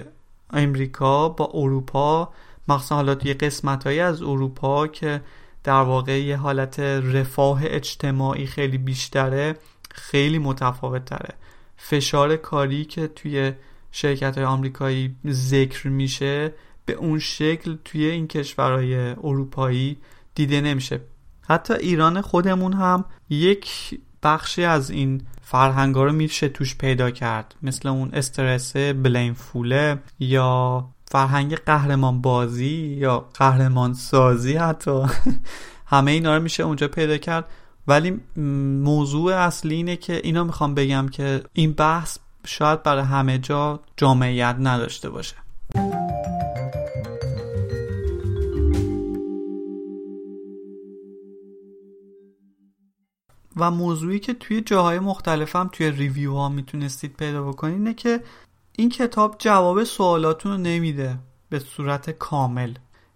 امریکا 0.53 1.29
با 1.29 1.51
اروپا 1.53 2.29
مخصوصا 2.71 2.95
حالا 2.95 3.15
توی 3.15 3.33
قسمت 3.33 3.87
از 3.87 4.21
اروپا 4.21 4.87
که 4.87 5.21
در 5.63 5.81
واقع 5.81 6.21
یه 6.21 6.37
حالت 6.37 6.79
رفاه 6.79 7.61
اجتماعی 7.63 8.45
خیلی 8.45 8.77
بیشتره 8.77 9.55
خیلی 9.91 10.39
متفاوت 10.39 11.05
تره 11.05 11.33
فشار 11.77 12.35
کاری 12.35 12.85
که 12.85 13.07
توی 13.07 13.53
شرکت 13.91 14.37
های 14.37 14.45
آمریکایی 14.45 15.15
ذکر 15.27 15.87
میشه 15.87 16.53
به 16.85 16.93
اون 16.93 17.19
شکل 17.19 17.77
توی 17.85 18.05
این 18.05 18.27
کشورهای 18.27 18.95
اروپایی 18.95 19.97
دیده 20.35 20.61
نمیشه. 20.61 21.01
حتی 21.41 21.73
ایران 21.73 22.21
خودمون 22.21 22.73
هم 22.73 23.05
یک 23.29 23.99
بخشی 24.23 24.63
از 24.63 24.89
این 24.89 25.21
فرهنگ 25.41 25.95
رو 25.95 26.11
میشه 26.11 26.49
توش 26.49 26.75
پیدا 26.75 27.11
کرد. 27.11 27.55
مثل 27.61 27.89
اون 27.89 28.09
استرس 28.13 28.77
بلین 28.77 29.33
فوله 29.33 29.99
یا 30.19 30.85
فرهنگ 31.11 31.55
قهرمان 31.55 32.21
بازی 32.21 32.97
یا 32.99 33.29
قهرمان 33.33 33.93
سازی 33.93 34.53
حتی. 34.53 35.05
همه 35.85 36.11
اینا 36.11 36.37
رو 36.37 36.43
میشه 36.43 36.63
اونجا 36.63 36.87
پیدا 36.87 37.17
کرد. 37.17 37.45
ولی 37.87 38.19
موضوع 38.83 39.35
اصلی 39.35 39.75
اینه 39.75 39.95
که 39.95 40.21
اینا 40.23 40.43
می‌خوام 40.43 40.75
بگم 40.75 41.09
که 41.09 41.43
این 41.53 41.73
بحث 41.73 42.17
شاید 42.45 42.83
برای 42.83 43.03
همه 43.03 43.37
جا 43.37 43.79
جامعیت 43.97 44.55
نداشته 44.59 45.09
باشه. 45.09 45.35
و 53.55 53.71
موضوعی 53.71 54.19
که 54.19 54.33
توی 54.33 54.61
جاهای 54.61 54.99
مختلف 54.99 55.55
هم 55.55 55.69
توی 55.71 55.91
ریویو 55.91 56.33
ها 56.33 56.49
می‌تونستید 56.49 57.13
پیدا 57.13 57.43
بکنید 57.43 57.75
اینه 57.75 57.93
که 57.93 58.19
این 58.81 58.89
کتاب 58.89 59.35
جواب 59.39 59.83
سوالاتون 59.83 60.51
رو 60.51 60.57
نمیده 60.57 61.19
به 61.49 61.59
صورت 61.59 62.09
کامل. 62.09 62.73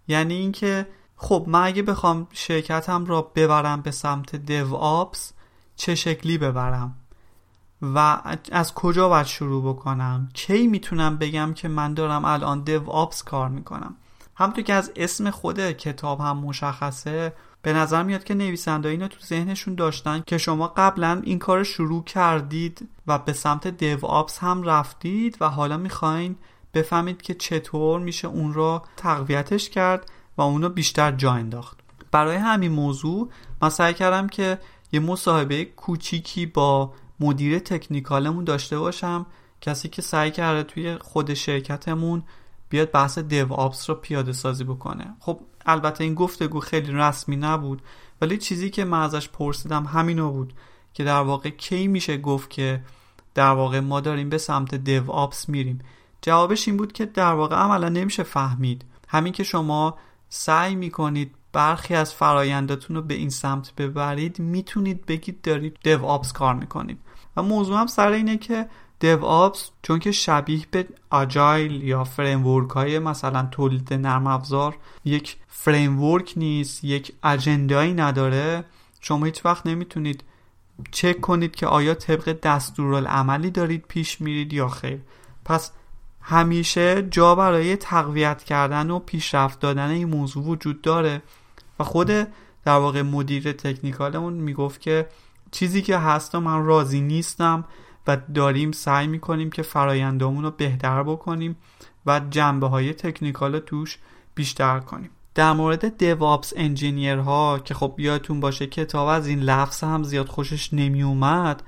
یعنی 0.08 0.34
اینکه 0.34 0.88
خب 1.16 1.46
من 1.48 1.64
اگه 1.64 1.84
بخوام 1.84 2.28
شرکتم 2.32 3.06
را 3.06 3.22
ببرم 3.22 3.82
به 3.82 3.92
سمت 3.92 4.36
دیو 4.36 4.76
آپس 4.76 5.34
چه 5.76 5.96
شکلی 5.96 6.38
ببرم؟ 6.38 6.96
و 7.82 8.18
از 8.52 8.74
کجا 8.74 9.10
باید 9.10 9.26
شروع 9.26 9.74
بکنم؟ 9.74 10.30
کی 10.34 10.68
می‌تونم 10.68 11.18
بگم 11.18 11.54
که 11.54 11.68
من 11.68 11.94
دارم 11.94 12.26
الان 12.26 12.64
دیو 12.64 12.90
آپس 12.90 13.24
کار 13.24 13.50
می‌کنم؟ 13.50 13.96
همونطور 14.36 14.64
که 14.64 14.74
از 14.74 14.92
اسم 14.96 15.30
خود 15.30 15.72
کتاب 15.72 16.20
هم 16.20 16.38
مشخصه 16.38 17.34
به 17.66 17.74
نظر 17.74 18.04
میاد 18.04 18.24
که 18.24 18.34
نویسنده 18.34 18.90
اینو 18.90 19.08
تو 19.08 19.20
ذهنشون 19.20 19.76
داشتن 19.76 20.24
که 20.28 20.38
شما 20.38 20.68
قبلا 20.68 21.22
این 21.24 21.40
کار 21.40 21.64
شروع 21.64 22.04
کردید 22.04 22.90
و 23.08 23.18
به 23.18 23.34
سمت 23.34 23.68
دیو 23.68 24.06
آپس 24.06 24.40
هم 24.40 24.64
رفتید 24.64 25.38
و 25.42 25.50
حالا 25.50 25.78
می‌خواین 25.78 26.36
بفهمید 26.74 27.22
که 27.22 27.34
چطور 27.34 28.00
میشه 28.00 28.28
اون 28.28 28.54
رو 28.54 28.82
تقویتش 28.98 29.70
کرد 29.70 30.12
و 30.38 30.42
اونو 30.42 30.70
بیشتر 30.70 31.12
جا 31.12 31.32
انداخت. 31.32 31.80
برای 32.12 32.36
همین 32.36 32.72
موضوع 32.72 33.30
من 33.62 33.70
سعی 33.70 33.94
کردم 33.94 34.28
که 34.28 34.60
یه 34.92 35.00
مصاحبه 35.00 35.66
کوچیکی 35.66 36.46
با 36.46 36.94
مدیر 37.20 37.60
تکنیکالمون 37.60 38.44
داشته 38.44 38.80
باشم 38.80 39.26
کسی 39.62 39.90
که 39.90 40.02
سعی 40.02 40.32
کرده 40.32 40.64
توی 40.64 40.98
خود 40.98 41.34
شرکتمون 41.34 42.24
بیاد 42.70 42.92
بحث 42.92 43.20
دیو 43.20 43.54
آپس 43.54 43.90
رو 43.90 43.96
پیاده 43.96 44.34
سازی 44.34 44.64
بکنه. 44.64 45.16
خب 45.20 45.40
البته 45.66 46.04
این 46.04 46.14
گفتگو 46.14 46.60
خیلی 46.60 46.92
رسمی 46.92 47.36
نبود 47.36 47.82
ولی 48.22 48.38
چیزی 48.38 48.70
که 48.70 48.86
من 48.86 49.02
ازش 49.02 49.30
پرسیدم 49.30 49.84
همینو 49.84 50.32
بود 50.32 50.54
که 50.94 51.04
در 51.04 51.22
واقع 51.22 51.50
کی 51.50 51.88
میشه 51.88 52.18
گفت 52.18 52.50
که 52.50 52.82
در 53.34 53.52
واقع 53.52 53.80
ما 53.80 54.00
داریم 54.00 54.30
به 54.30 54.38
سمت 54.38 54.76
DevOps 54.76 55.50
میریم. 55.50 55.80
جوابش 56.22 56.68
این 56.68 56.78
بود 56.78 56.94
که 56.94 57.06
در 57.06 57.34
واقع 57.34 57.56
عملا 57.56 57.90
نمیشه 57.90 58.24
فهمید. 58.24 58.86
همین 59.08 59.34
که 59.34 59.44
شما 59.44 59.98
سعی 60.30 60.76
می‌کنید 60.76 61.36
برخی 61.54 61.96
از 61.96 62.14
فراینداتون 62.14 62.96
رو 62.96 63.02
به 63.02 63.14
این 63.14 63.30
سمت 63.30 63.76
ببرید 63.76 64.40
می‌تونید 64.40 65.06
بگید 65.06 65.42
دارید 65.42 65.78
DevOps 65.84 66.34
کار 66.34 66.54
می‌کنید. 66.56 67.00
و 67.38 67.44
موضوع 67.44 67.80
هم 67.80 67.88
سر 67.88 68.12
اینه 68.12 68.38
که 68.38 68.70
DevOps 69.00 69.70
چون 69.82 70.00
که 70.00 70.12
شبیه 70.12 70.66
به 70.72 70.88
Agile 71.10 71.84
یا 71.84 72.04
framework 72.04 72.70
های 72.70 73.00
مثلا 73.00 73.48
تولید 73.52 73.94
نرم 73.94 74.28
افزار 74.28 74.78
یک 75.06 75.38
framework 75.48 76.34
نیست 76.36 76.84
یک 76.84 77.14
agenda 77.24 77.76
یی 77.76 77.94
نداره. 77.94 78.66
شما 79.02 79.26
هیچ 79.26 79.46
وقت 79.46 79.68
نمی‌تونید 79.68 80.24
چک 80.92 81.22
کنید 81.22 81.56
که 81.56 81.68
آیا 81.68 81.94
طبق 81.94 82.32
دستورالعملی 82.32 83.52
دارید 83.52 83.86
پیش 83.88 84.22
میرید 84.22 84.54
یا 84.54 84.68
خیر. 84.68 85.00
پس 85.46 85.72
همیشه 86.22 87.08
جا 87.12 87.36
برای 87.36 87.76
تقویت 87.76 88.44
کردن 88.44 88.92
و 88.92 89.00
پیشرفت 89.00 89.60
دادن 89.60 89.90
این 89.90 90.10
موضوع 90.10 90.44
وجود 90.44 90.82
داره 90.82 91.22
و 91.80 91.84
خود 91.84 92.08
در 92.66 92.78
واقع 92.78 93.02
مدیر 93.02 93.52
تکنیکالمون 93.52 94.34
می‌گفت 94.34 94.82
که 94.82 95.08
چیزی 95.52 95.82
که 95.82 95.98
هست 95.98 96.36
و 96.36 96.40
من 96.40 96.66
راضی 96.66 97.02
نیستم 97.02 97.66
و 98.08 98.18
داریم 98.34 98.72
سعی 98.72 99.08
می‌کنیم 99.08 99.50
که 99.50 99.62
فرایندامون 99.62 100.44
رو 100.44 100.52
بهتر 100.52 101.04
بکنیم 101.04 101.56
و 102.06 102.22
جنبه 102.30 102.68
های 102.68 102.94
تکنیکال 102.94 103.60
توش 103.60 103.98
بیشتر 104.36 104.80
کنیم 104.80 105.10
در 105.36 105.54
مورد 105.54 105.98
DevOps 105.98 106.54
engineer 106.56 107.18
ها 107.18 107.60
که 107.60 107.74
خب 107.74 107.96
یادتون 107.98 108.40
باشه 108.40 108.68
کتاب 108.68 109.08
از 109.08 109.28
این 109.28 109.40
لفظ 109.40 109.84
هم 109.84 110.04
زیاد 110.04 110.28
خوشش 110.28 110.74
نمی 110.74 111.04
اومد 111.04 111.64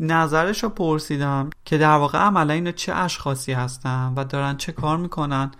نظرش 0.00 0.62
رو 0.62 0.68
پرسیدم 0.68 1.50
که 1.64 1.78
در 1.78 1.96
واقع 1.96 2.18
عملا 2.18 2.54
اینا 2.54 2.72
چه 2.72 2.94
اشخاصی 2.94 3.52
هستن 3.52 4.12
و 4.16 4.24
دارن 4.24 4.56
چه 4.56 4.72
کار 4.72 4.96
می‌کنن 4.96 5.50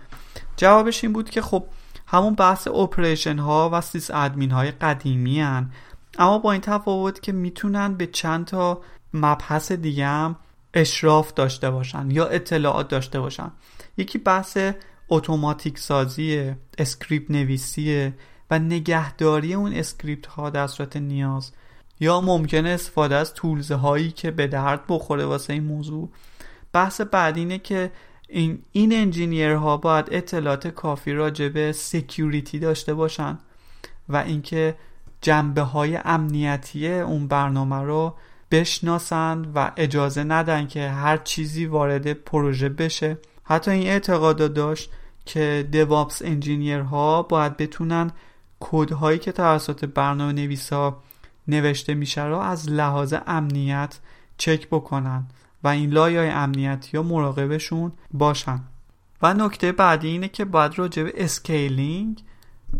جوابش 0.57 1.03
این 1.03 1.13
بود 1.13 1.29
که 1.29 1.41
خب 1.41 1.65
همون 2.07 2.35
بحث 2.35 2.67
operation 2.67 3.37
ها 3.37 3.69
و 3.73 3.81
sysadmin 3.81 4.51
های 4.51 4.71
قدیمی 4.71 5.41
هن. 5.41 5.71
اما 6.19 6.37
با 6.37 6.51
این 6.51 6.61
تفاوت 6.61 7.21
که 7.21 7.31
می‌تونن 7.31 7.93
به 7.93 8.07
چند 8.07 8.45
تا 8.45 8.81
مبحث 9.13 9.71
دیگه 9.71 10.05
هم 10.05 10.35
اشراف 10.73 11.33
داشته 11.33 11.71
باشن 11.71 12.11
یا 12.11 12.27
اطلاعات 12.27 12.87
داشته 12.87 13.19
باشن. 13.19 13.51
یکی 13.97 14.17
بحث 14.17 14.57
اتوماتیک 15.09 15.79
سازی 15.79 16.53
script 16.77 17.31
نویسی 17.31 18.13
و 18.51 18.59
نگهداری 18.59 19.53
اون 19.53 19.73
script 19.73 20.25
ها 20.25 20.49
در 20.49 20.67
صورت 20.67 20.97
نیاز. 20.97 21.51
یا 21.99 22.21
ممکنه 22.21 22.69
استفاده 22.69 23.15
از 23.15 23.33
tools 23.33 23.71
هایی 23.71 24.11
که 24.11 24.31
به 24.31 24.47
درد 24.47 24.81
بخوره 24.89 25.25
واسه 25.25 25.53
این 25.53 25.63
موضوع. 25.63 26.09
بحث 26.73 27.01
بعد 27.01 27.37
اینه 27.37 27.59
که 27.59 27.91
این 28.29 28.63
این 28.71 28.93
engineer 28.93 29.51
ها 29.51 29.77
باید 29.77 30.07
اطلاعات 30.11 30.67
کافی 30.67 31.13
راجع 31.13 31.49
به 31.49 31.71
security 31.71 32.59
داشته 32.59 32.93
باشن 32.93 33.39
و 34.09 34.17
اینکه 34.17 34.75
جنبه 35.21 35.61
های 35.61 35.99
امنیتی 36.05 36.87
اون 36.87 37.27
برنامه 37.27 37.75
رو 37.75 38.15
بشناسند 38.51 39.51
و 39.55 39.71
اجازه 39.77 40.23
ندن 40.23 40.67
که 40.67 40.89
هر 40.89 41.17
چیزی 41.17 41.65
وارد 41.65 42.13
پروژه 42.13 42.69
بشه. 42.69 43.17
حتی 43.43 43.71
این 43.71 43.87
اعتقاد 43.87 44.53
داشت 44.53 44.91
که 45.25 45.67
DevOps 45.71 46.21
engineer 46.21 46.79
ها 46.79 47.23
باید 47.23 47.57
بتونن 47.57 48.11
کدهایی 48.59 49.19
که 49.19 49.31
توسط 49.31 49.85
برنامه 49.85 50.33
نویسا 50.33 51.01
نوشته 51.47 51.93
میشه 51.93 52.23
را 52.23 52.43
از 52.43 52.69
لحاظ 52.69 53.13
امنیت 53.27 53.99
چک 54.37 54.67
بکنن 54.67 55.25
و 55.63 55.67
این 55.67 55.89
لایه‌های 55.89 56.29
امنیتی 56.29 56.97
ها 56.97 57.03
مراقبشون 57.03 57.91
باشن. 58.13 58.61
و 59.21 59.33
نکته 59.33 59.71
بعدی 59.71 60.07
اینه 60.07 60.27
که 60.27 60.45
باید 60.45 60.79
راجع 60.79 61.03
به 61.03 61.13
scaling 61.15 62.23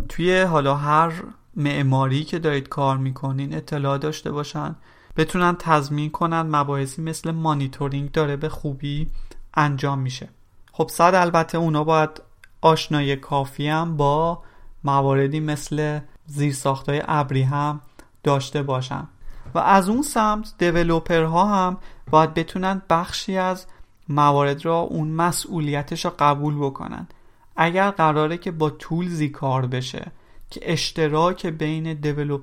توی 0.09 0.41
حالا 0.41 0.75
هر 0.75 1.13
معماری 1.55 2.23
که 2.23 2.39
دارید 2.39 2.69
کار 2.69 2.97
می‌کنین 2.97 3.55
اطلاع 3.55 3.97
داشته 3.97 4.31
باشن. 4.31 4.75
بتونن 5.17 5.55
تضمین 5.59 6.09
کنن 6.09 6.41
مباحثی 6.41 7.01
مثل 7.01 7.31
مانیتورینگ 7.31 8.11
داره 8.11 8.35
به 8.35 8.49
خوبی 8.49 9.07
انجام 9.53 9.99
میشه. 9.99 10.29
خب 10.71 10.87
صد 10.87 11.15
البته 11.15 11.57
اونا 11.57 11.83
باید 11.83 12.21
آشنایی 12.61 13.15
کافی 13.15 13.67
هم 13.67 13.97
با 13.97 14.41
مواردی 14.83 15.39
مثل 15.39 15.99
زیرساختهای 16.25 17.01
ابری 17.07 17.43
هم 17.43 17.81
داشته 18.23 18.63
باشن. 18.63 19.07
و 19.53 19.59
از 19.59 19.89
اون 19.89 20.01
سمت 20.01 20.63
ها 21.11 21.45
هم 21.45 21.77
باید 22.11 22.33
بتونن 22.33 22.81
بخشی 22.89 23.37
از 23.37 23.65
موارد 24.09 24.65
را 24.65 24.79
اون 24.79 25.07
مسئولیتش 25.07 26.05
را 26.05 26.13
قبول 26.19 26.57
بکنن. 26.57 27.07
اگر 27.55 27.91
قراره 27.91 28.37
که 28.37 28.51
با 28.51 28.69
تولزی 28.69 29.29
کار 29.29 29.67
بشه 29.67 30.11
که 30.49 30.73
اشتراک 30.73 31.45
بین 31.45 31.97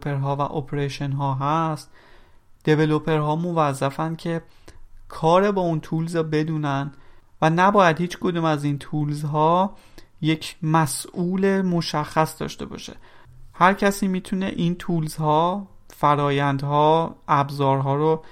ها 0.07 0.37
و 0.37 0.41
اپریشن 0.41 1.13
ها 1.13 1.35
هست 1.35 1.91
ها 3.07 3.37
موظفن 3.37 4.17
که 4.17 4.43
کار 5.09 5.53
با 5.53 5.63
اون 5.63 5.81
تولز 5.81 6.17
را 6.17 6.23
بدونن 6.23 6.93
و 7.43 7.51
نباید 7.51 8.01
هیچ 8.01 8.19
کدوم 8.19 8.45
از 8.45 8.65
این 8.65 8.79
تولز 8.79 9.25
ها 9.25 9.77
یک 10.21 10.57
مسئول 10.63 11.63
مشخص 11.63 12.41
داشته 12.41 12.67
باشه. 12.67 12.97
هر 13.53 13.75
کسی 13.75 14.09
می‌تونه 14.09 14.47
این 14.57 14.75
تولز 14.75 15.17
ها 15.17 15.69
فرایندها 15.89 17.17
ابزارها 17.29 17.95
رو 17.95 18.23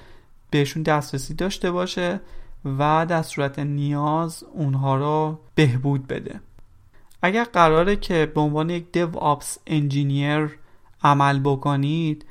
بهشون 0.51 0.83
دسترسی 0.83 1.35
داشته 1.35 1.71
باشه 1.71 2.21
و 2.65 3.07
در 3.09 3.23
صورت 3.23 3.59
نیاز 3.59 4.45
اونها 4.53 4.97
رو 4.97 5.39
بهبود 5.55 6.07
بده. 6.07 6.41
اگر 7.23 7.45
قراره 7.45 7.97
که 7.97 8.33
به 8.35 8.41
عنوان 8.41 8.71
یک 8.71 8.93
دیو 8.93 9.19
آپس 9.19 9.59
انجینیر 9.67 10.59
عمل 11.03 11.41
بکنید 11.41 12.27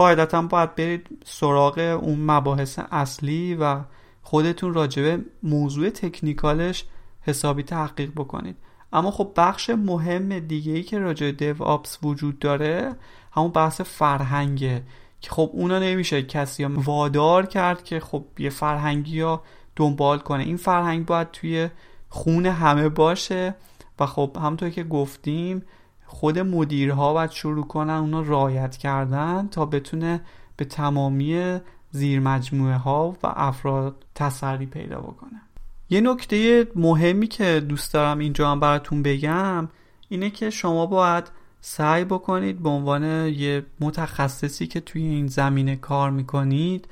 قاعدتا 0.00 0.42
باید 0.42 0.74
برید 0.74 1.08
سراغ 1.24 1.98
اون 2.02 2.18
مباحث 2.18 2.78
اصلی 2.90 3.54
و 3.54 3.80
خودتون 4.22 4.74
راجبه 4.74 5.24
موضوع 5.42 5.90
تکنیکالش 5.90 6.84
حسابی 7.20 7.62
تحقیق 7.62 8.10
بکنید. 8.10 8.56
اما 8.92 9.10
خب 9.10 9.32
بخش 9.36 9.70
مهم 9.70 10.38
دیگه 10.38 10.72
ای 10.72 10.82
که 10.82 10.98
راجع 10.98 11.30
دیو 11.30 11.62
آپس 11.62 11.98
وجود 12.02 12.38
داره 12.38 12.96
همون 13.32 13.50
بحث 13.50 13.80
فرهنگه. 13.80 14.82
که 15.20 15.30
خب 15.30 15.50
اونا 15.52 15.78
نمیشه 15.78 16.22
کسی 16.22 16.64
وادار 16.64 17.46
کرد 17.46 17.84
که 17.84 18.00
خب 18.00 18.24
یه 18.38 18.50
فرهنگی 18.50 19.20
ها 19.20 19.42
دنبال 19.76 20.18
کنه. 20.18 20.42
این 20.42 20.56
فرهنگ 20.56 21.06
باید 21.06 21.30
توی 21.30 21.68
خون 22.08 22.46
همه 22.46 22.88
باشه. 22.88 23.54
و 23.98 24.06
خب 24.06 24.36
همونطور 24.40 24.70
که 24.70 24.84
گفتیم 24.84 25.62
خود 26.12 26.38
مدیرها 26.38 27.12
باید 27.12 27.30
شروع 27.30 27.66
کنن 27.66 27.90
اونا 27.90 28.20
رایت 28.20 28.76
کردن 28.76 29.48
تا 29.48 29.66
بتونه 29.66 30.20
به 30.56 30.64
تمامی 30.64 31.58
زیر 31.90 32.20
مجموعه 32.20 32.76
ها 32.76 33.16
و 33.22 33.26
افراد 33.36 34.04
تسری 34.14 34.66
پیدا 34.66 35.00
بکنه. 35.00 35.42
یه 35.90 36.00
نکته 36.00 36.66
مهمی 36.76 37.26
که 37.26 37.60
دوست 37.68 37.94
دارم 37.94 38.18
اینجا 38.18 38.50
هم 38.50 38.60
براتون 38.60 39.02
بگم 39.02 39.68
اینه 40.08 40.30
که 40.30 40.50
شما 40.50 40.86
باید 40.86 41.30
سعی 41.60 42.04
بکنید 42.04 42.62
به 42.62 42.68
عنوان 42.68 43.02
یه 43.28 43.66
متخصصی 43.80 44.66
که 44.66 44.80
توی 44.80 45.02
این 45.02 45.26
زمینه 45.26 45.76
کار 45.76 46.10
می‌کنید 46.10 46.88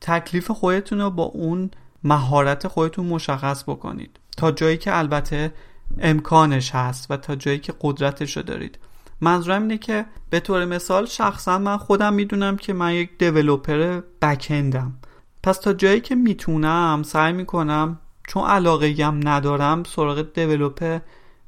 تکلیف 0.00 0.50
خودتون 0.50 1.00
رو 1.00 1.10
با 1.10 1.22
اون 1.22 1.70
مهارت 2.04 2.68
خودتون 2.68 3.06
مشخص 3.06 3.62
بکنید. 3.62 4.20
تا 4.36 4.50
جایی 4.50 4.76
که 4.76 4.98
البته 4.98 5.52
امکانش 6.00 6.74
هست 6.74 7.10
و 7.10 7.16
تا 7.16 7.34
جایی 7.34 7.58
که 7.58 7.74
قدرتش 7.80 8.36
رو 8.36 8.42
دارید. 8.42 8.78
منظورم 9.20 9.62
اینه 9.62 9.78
که 9.78 10.06
به 10.30 10.40
طور 10.40 10.64
مثال 10.64 11.06
شخصا 11.06 11.58
من 11.58 11.76
خودم 11.76 12.14
می‌دونم 12.14 12.56
که 12.56 12.72
من 12.72 12.94
یک 12.94 13.10
دیولوپر 13.18 14.00
بکندم 14.22 14.94
پس 15.42 15.58
تا 15.58 15.72
جایی 15.72 16.00
که 16.00 16.14
می‌تونم 16.14 17.02
سعی 17.06 17.32
می‌کنم 17.32 18.00
چون 18.28 18.44
علاقه 18.44 18.94
هم 19.00 19.20
ندارم 19.28 19.84
سراغ 19.84 20.32
دیولوپ 20.34 21.00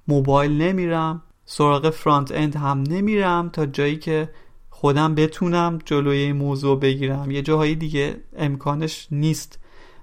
موبایل 0.09 0.62
نمیرم 0.62 1.22
سراغ 1.44 1.90
فرانت 1.90 2.33
اند 2.33 2.57
هم 2.57 2.83
نمیرم 2.83 3.48
تا 3.48 3.66
جایی 3.66 3.96
که 3.96 4.29
خودم 4.70 5.14
بتونم 5.14 5.79
جلوی 5.85 6.33
موضوع 6.33 6.81
بگیرم. 6.81 7.31
یه 7.31 7.42
جاهایی 7.42 7.74
دیگه 7.74 8.20
امکانش 8.37 9.09
نیست. 9.11 9.59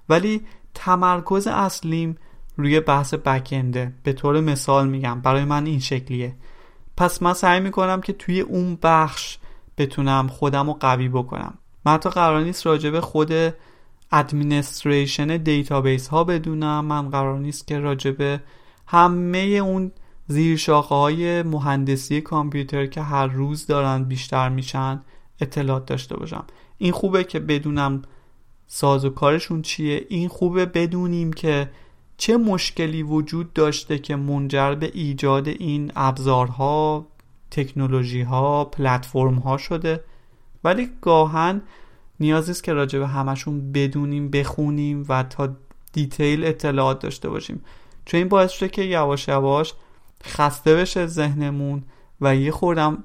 ولی 0.10 0.41
تمرکز 0.73 1.47
اصلیم 1.47 2.17
روی 2.57 2.79
بحث 2.79 3.13
بکنده 3.13 3.93
به 4.03 4.13
طور 4.13 4.41
مثال 4.41 4.89
میگم 4.89 5.21
برای 5.21 5.45
من 5.45 5.65
این 5.65 5.79
شکلیه. 5.79 6.35
پس 6.97 7.21
من 7.21 7.33
سعی 7.33 7.59
می‌کنم 7.59 8.01
که 8.01 8.13
توی 8.13 8.41
اون 8.41 8.77
بخش 8.83 9.37
بتونم 9.77 10.27
خودم 10.27 10.67
رو 10.67 10.73
قوی 10.73 11.09
بکنم. 11.09 11.57
من 11.85 11.93
حتی 11.93 12.09
قرار 12.09 12.41
نیست 12.41 12.65
راجب 12.65 12.99
خود 12.99 13.33
administration 14.12 15.38
database 15.38 16.07
ها 16.07 16.23
بدونم. 16.23 16.85
من 16.85 17.09
قرار 17.09 17.39
نیست 17.39 17.67
که 17.67 17.79
راجب 17.79 18.41
همه 18.87 19.37
اون 19.39 19.91
زیر 20.27 20.57
شاخه 20.57 20.95
های 20.95 21.43
مهندسی 21.43 22.21
کامپیوتر 22.21 22.85
که 22.85 23.01
هر 23.01 23.27
روز 23.27 23.67
دارن 23.67 24.03
بیشتر 24.03 24.49
میشن 24.49 25.01
اطلاعات 25.41 25.85
داشته 25.85 26.17
باشم. 26.17 26.45
این 26.77 26.91
خوبه 26.91 27.23
که 27.23 27.39
بدونم 27.39 28.01
ساز 28.67 29.05
و 29.05 29.09
کارشون 29.09 29.61
چیه. 29.61 30.05
این 30.09 30.27
خوبه 30.27 30.65
بدونیم 30.65 31.33
که 31.33 31.69
چه 32.17 32.38
مشکلی 32.38 33.03
وجود 33.03 33.53
داشته 33.53 33.99
که 33.99 34.15
منجر 34.15 34.75
به 34.75 34.91
ایجاد 34.93 35.47
این 35.47 35.91
ابزارها 35.95 37.08
تکنولوژی 37.51 38.21
ها 38.21 38.71
شده؟ 39.58 40.03
ولی 40.63 40.89
گاهن 41.01 41.62
نیازی 42.19 42.51
است 42.51 42.63
که 42.63 42.73
راجع 42.73 42.99
به 42.99 43.08
همشون 43.08 43.71
بدونیم 43.71 44.30
بخونیم 44.30 45.06
و 45.10 45.23
تا 45.23 45.49
دیتیل 45.93 46.45
اطلاعات 46.45 46.99
داشته 46.99 47.30
باشیم. 47.30 47.63
چون 48.06 48.17
این 48.17 48.27
باعث 48.30 48.51
شده 48.51 48.69
که 48.69 48.82
یواش 48.82 49.27
یواش 49.27 49.73
خسته 50.23 50.75
بشه 50.75 51.06
ذهنمون 51.06 51.84
و 52.21 52.36
یه 52.36 52.51
خوردم 52.51 53.03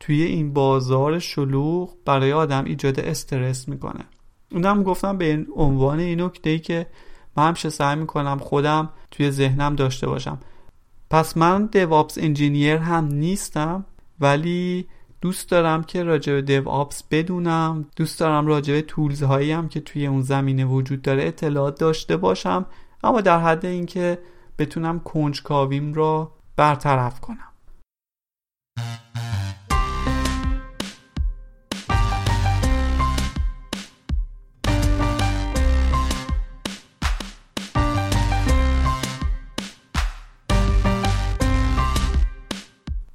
توی 0.00 0.22
این 0.22 0.52
بازار 0.52 1.18
شلوغ 1.18 1.90
برای 2.04 2.32
آدم 2.32 2.64
ایجاد 2.64 3.00
استرس 3.00 3.68
می‌کنه. 3.68 4.04
اونم 4.52 4.82
گفتم 4.82 5.18
به 5.18 5.46
عنوان 5.56 6.00
این 6.00 6.20
نکته 6.20 6.50
ای 6.50 6.58
که 6.58 6.86
من 7.36 7.46
همیشه 7.46 7.70
سعی 7.70 7.96
می‌کنم 7.96 8.38
خودم 8.38 8.90
توی 9.10 9.30
ذهنم 9.30 9.76
داشته 9.76 10.06
باشم. 10.06 10.38
پس 11.10 11.36
من 11.36 11.66
دیوابس 11.66 12.18
انجینیر 12.18 12.76
هم 12.76 13.04
نیستم 13.04 13.84
ولی 14.20 14.88
دوست 15.20 15.50
دارم 15.50 15.84
که 15.84 16.02
راجع 16.02 16.32
به 16.32 16.42
دیو 16.42 16.68
آپس 16.68 17.02
بدونم. 17.10 17.86
دوست 17.96 18.20
دارم 18.20 18.46
راجع 18.46 18.74
به 18.74 18.82
تولز 18.82 19.22
هایی 19.22 19.52
هم 19.52 19.68
که 19.68 19.80
توی 19.80 20.06
اون 20.06 20.22
زمینه 20.22 20.64
وجود 20.64 21.02
داره 21.02 21.24
اطلاعات 21.24 21.80
داشته 21.80 22.16
باشم. 22.16 22.66
اما 23.04 23.20
در 23.20 23.40
حد 23.40 23.66
اینکه 23.66 24.18
بتونم 24.58 25.00
کنجکاویم 25.00 25.94
را 25.94 26.32
برطرف 26.56 27.20
کنم. 27.20 27.48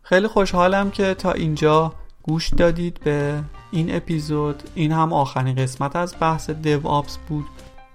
خیلی 0.10 0.28
خوشحالم 0.28 0.91
که 0.91 1.13
تا 1.13 1.32
اینجا 1.32 1.93
گوش 2.24 2.50
دادید 2.50 3.00
به 3.04 3.43
این 3.72 3.95
اپیزود. 3.95 4.63
این 4.76 4.91
هم 4.91 5.13
آخرین 5.13 5.56
قسمت 5.56 5.95
از 5.95 6.15
بحث 6.19 6.50
دیو 6.50 6.88
آپس 6.88 7.17
بود. 7.17 7.45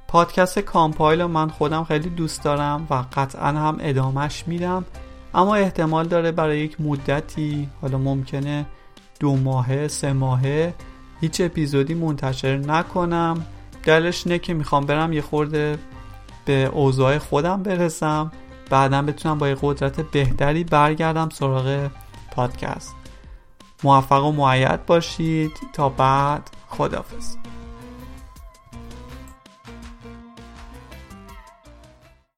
پادکست 0.08 0.58
کامپایل 0.58 1.24
من 1.24 1.48
خودم 1.48 1.84
خیلی 1.84 2.10
دوست 2.10 2.42
دارم 2.42 2.86
و 2.90 3.04
قطعا 3.12 3.48
هم 3.48 3.76
ادامش 3.80 4.44
میدم. 4.46 4.84
اما 5.34 5.54
احتمال 5.54 6.08
داره 6.08 6.32
برای 6.32 6.60
یک 6.60 6.80
مدتی 6.80 7.68
حالا 7.82 7.98
ممکنه 7.98 8.66
دو 9.20 9.36
ماهه 9.36 9.88
سه 9.88 10.12
ماهه 10.12 10.74
هیچ 11.20 11.40
اپیزودی 11.40 11.94
منتشر 11.94 12.56
نکنم. 12.56 13.46
دلش 13.84 14.26
نه 14.26 14.38
که 14.38 14.54
می‌خوام 14.54 14.86
برم 14.86 15.12
یه 15.12 15.22
خورده 15.22 15.78
به 16.44 16.64
اوضاع 16.64 17.18
خودم 17.18 17.62
برسم. 17.62 18.32
بعدا 18.70 19.02
بتونم 19.02 19.38
با 19.38 19.48
یه 19.48 19.56
قدرت 19.62 20.00
بهتری 20.00 20.64
برگردم 20.64 21.28
سراغ 21.28 21.88
پادکست. 22.36 22.94
موفق 23.84 24.24
و 24.24 24.32
معید 24.32 24.86
باشید. 24.86 25.52
تا 25.72 25.88
بعد 25.88 26.50
خدافز 26.68 27.36